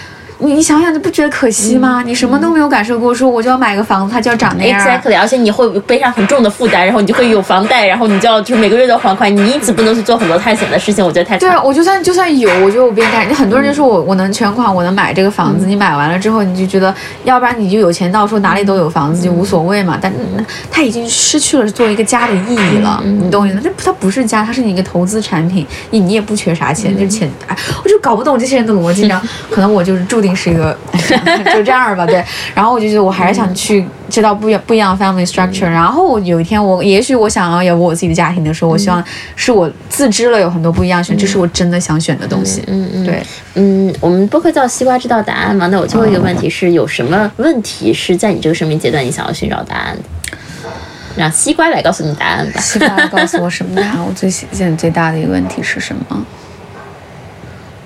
[0.43, 2.03] 你你想想，你不觉得可惜吗？
[2.05, 4.81] 你什么都没有感受过，说我就要买个房子，它就要长那样。
[4.81, 11.39] Exactly，而且你会背上很重的负担，然后你就会有房贷，然后你就要就是每个月都还款，你一直不能去做很多探险的事情，我觉得太。
[11.39, 13.27] 对啊，我就算就算有，我觉得我不应该。
[13.35, 15.67] 很多人就说我我能全款，我能买这个房子。
[15.67, 19.99] 你买完了之后，你就觉得，要不然你就有钱到说哪里都有房子就无所谓嘛。
[20.01, 20.13] 但
[20.71, 23.61] 它已经失去了做一个家的意义了，你懂我意思？
[23.61, 27.31] 这它不是家，它是你一个投资产品，你你也不缺啥钱，就是钱。
[27.47, 30.77] 哎，我就搞不懂这些人的逻辑，然后 可能我就是注定是一个
[31.55, 32.25] 就这样吧，对。
[32.55, 35.69] 然后我就觉得我还是想去知道不一样不一样的 family structure。
[35.69, 39.03] 然后有一天我也许我想要有我自己的家庭的时候，我希望
[39.37, 42.63] 是我自知了有很多不一样选，这是我真的想选的东西。
[42.67, 43.23] 嗯嗯，对。
[43.55, 45.67] 嗯，我们播客叫西瓜知道答案嘛？
[45.69, 50.03] 那我最后一个问题是，有什么问题是在你这个生命阶段你想要寻找答案的？
[51.17, 52.61] 让西瓜来告诉你答案吧。
[52.61, 53.97] 西瓜告诉我什么呀？
[54.07, 56.25] 我最现在最大的一个问题是什么？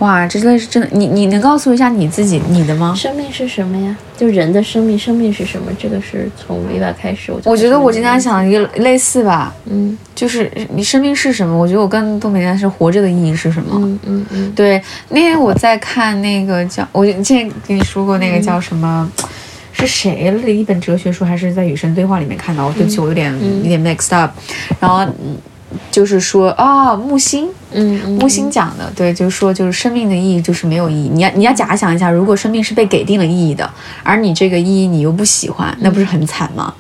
[0.01, 2.95] 哇，这真的是真的，你你能告诉我一下你自己你的吗？
[2.97, 3.97] 生命是什么呀？
[4.17, 5.71] 就人的生命，生命是什么？
[5.79, 11.57] 这个是从 Viva 开始，我就我觉得我今天想一个类似吧，嗯就是你生命是什么？
[11.57, 13.71] 我觉得我跟杜美丹是活着的意义是什么？
[13.81, 19.11] 嗯嗯嗯对，那天我在看那个叫，我之前跟你说过那个叫什么，
[19.73, 22.71] 是谁的一本哲学书，还是在与神对话里面看到？
[22.73, 23.33] 对不起，我有点、
[23.63, 24.33] 有点 mixed up。
[24.81, 25.37] 然后嗯
[25.91, 31.11] 就是说啊，木星，嗯嗯木星讲的，对，就是说就是生命的意义就是没有意义。
[31.13, 33.69] 你要你要假想一下，如果生命是被给定了意义的，
[34.03, 36.75] 而你这个意义你又不喜欢，那不是很惨吗？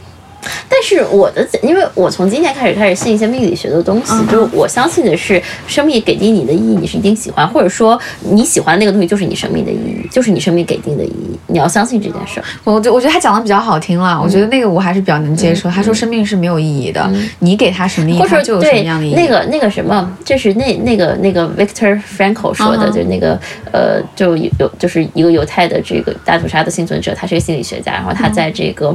[0.68, 12.45] 但是我的，因为我从今天开始开始信一些命理学的东西，就是我相信的是，生命给定你的意义，你是一定喜欢，或者说你喜欢那个东西就是你生命的意义，就是你生命给定的意义，你要相信这件事儿。
[12.64, 15.70] 我觉我觉得他讲的比较好听了，我觉得那个我还是比较能接受。
[15.70, 19.14] 他说生命是没有意义的，你给他什么意义，或者他就有什么对样的意义。
[19.14, 23.38] 那个那个什么，就是那那个那个 Victor Frankl 说的，嗯就是那个
[23.72, 28.95] 呃，就有有就是一个犹太的这个大屠杀的幸存者，他是一个心理学家，然后他在这个。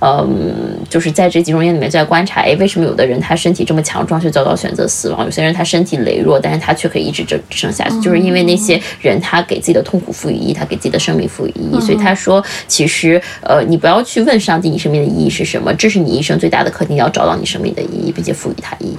[0.00, 18.98] 嗯，就是在这几种烟里面在观察，哎，为什么有的人他身体这么强壮却早早选择死亡，有些人他身体羸弱，但是他却可以一直支支撑下去，就是因为那些人他给自己的痛苦赋予意义，他给自己的生命赋予意义，所以他说，其实呃，你不要去问上帝你生命的意义是什么，这是你一生最大的课题，你要找到你生命的意义，并且赋予它意义。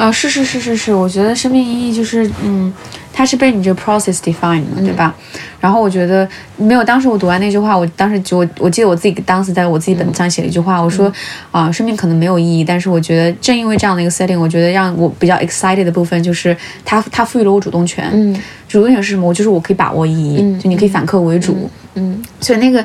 [0.00, 2.72] 啊，是是是是是，我觉得生命意义就是，嗯，
[3.12, 5.14] 它是被你这个 process define 的，对吧？
[5.60, 6.26] 然后我觉得
[6.56, 11.12] 没有，当时我读完那句话，我当时就我我记得我自己当时在我自己本上写了一句话，我说
[11.50, 18.08] 啊、生命可能没有意义，但是我觉得正因为这样的一个 setting，我觉得让我比较 excited 的部分就是它它赋予了我主动权。
[18.14, 18.34] 嗯
[18.66, 19.26] 主动权是什么？
[19.28, 21.68] 我就是我可以把握意义，嗯就你可以反客为主。
[21.94, 22.82] 嗯所以那个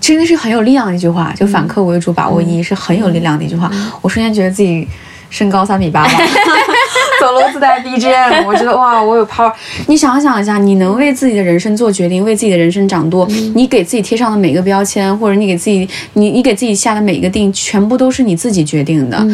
[0.00, 3.70] 其实那是很有力量的一句话，就反客为主，把握意义是很有力量的一句话。
[4.02, 4.88] 我瞬间觉得自己
[5.30, 6.10] 身高三米八吧，
[7.20, 9.52] 走路自带 BGM， 我觉得哇，我有 power。
[9.86, 19.26] 你想想一下，你能为自己的人生做决定，为自己的人生掌舵，你给自己贴上的每个标签，或者你给自己你你给自己下的每一个定，全部都是你自己决定的。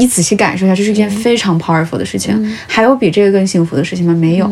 [0.00, 2.56] 你仔细感受一下，这是一件非常 powerful 的事情。
[2.66, 4.14] 还有比这个更幸福的事情吗？
[4.14, 4.46] 没有。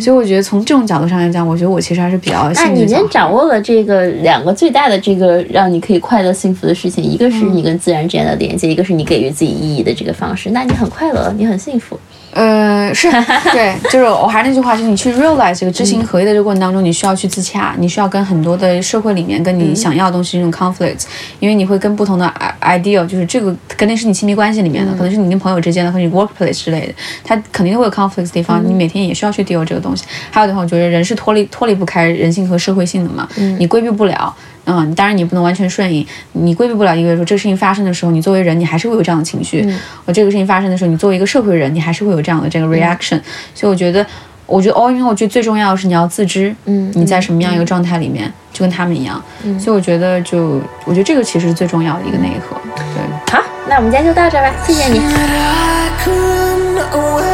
[0.00, 2.80] 所以我觉得从这种角度上来讲，我觉得我其实还是比较那幸运那。
[2.80, 10.50] 你先掌握了这个两个最大的这个让你可以快乐幸福的事情，一个是你跟自然之间的连接，一个是你给予自己意义的这个方式。
[10.50, 11.96] 那你很快乐，你很幸福。
[12.32, 13.10] 呃，是
[13.52, 21.04] 对，就是我还是那句话，就是你去 realize 这个知行合一的这个过程当中，你需要去自洽，你需要跟很多的社会里面跟你想要的东西这种 conflict，
[21.40, 30.04] 因为你会跟不同的 idea，就是这个肯定是你亲密关系里面的，可能是你跟朋友之间的，或者你 workplace 之类的，它肯定会有 conflict 的地方，你每天也需要去 deal 这个东西。
[30.30, 33.28] 还有的话，我觉得人是脱离脱离不开人性和社会性的嘛，
[33.58, 34.34] 你规避不了。
[34.64, 39.66] 嗯，当然你不能完全顺应，你规避不了一个说这个事情发生的时候，你作为人你还是会有这样的情绪。
[40.04, 43.20] 我这个事情发生的时候，你作为一个社会人，你还是会有这样的这个 reaction。
[43.54, 44.06] 所以我觉得，
[44.46, 49.22] 我觉得 all in all，我觉得最重要的是你要自知，嗯你在什么样一个状态里面，就跟他们一样。
[49.58, 52.56] 所以我觉得就，我觉得这个其实是最重要的一个内核。
[52.76, 52.84] 对，
[53.32, 54.98] 好，那我们今天就到这儿吧，谢谢你。
[54.98, 57.30] I couldn't away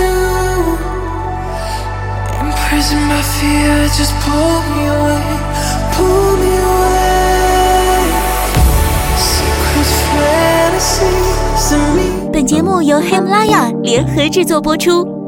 [0.00, 0.78] you.
[2.42, 5.31] Imprison my fear, just pull me away,
[12.32, 15.21] 本节目由喜马拉雅联合制作播出，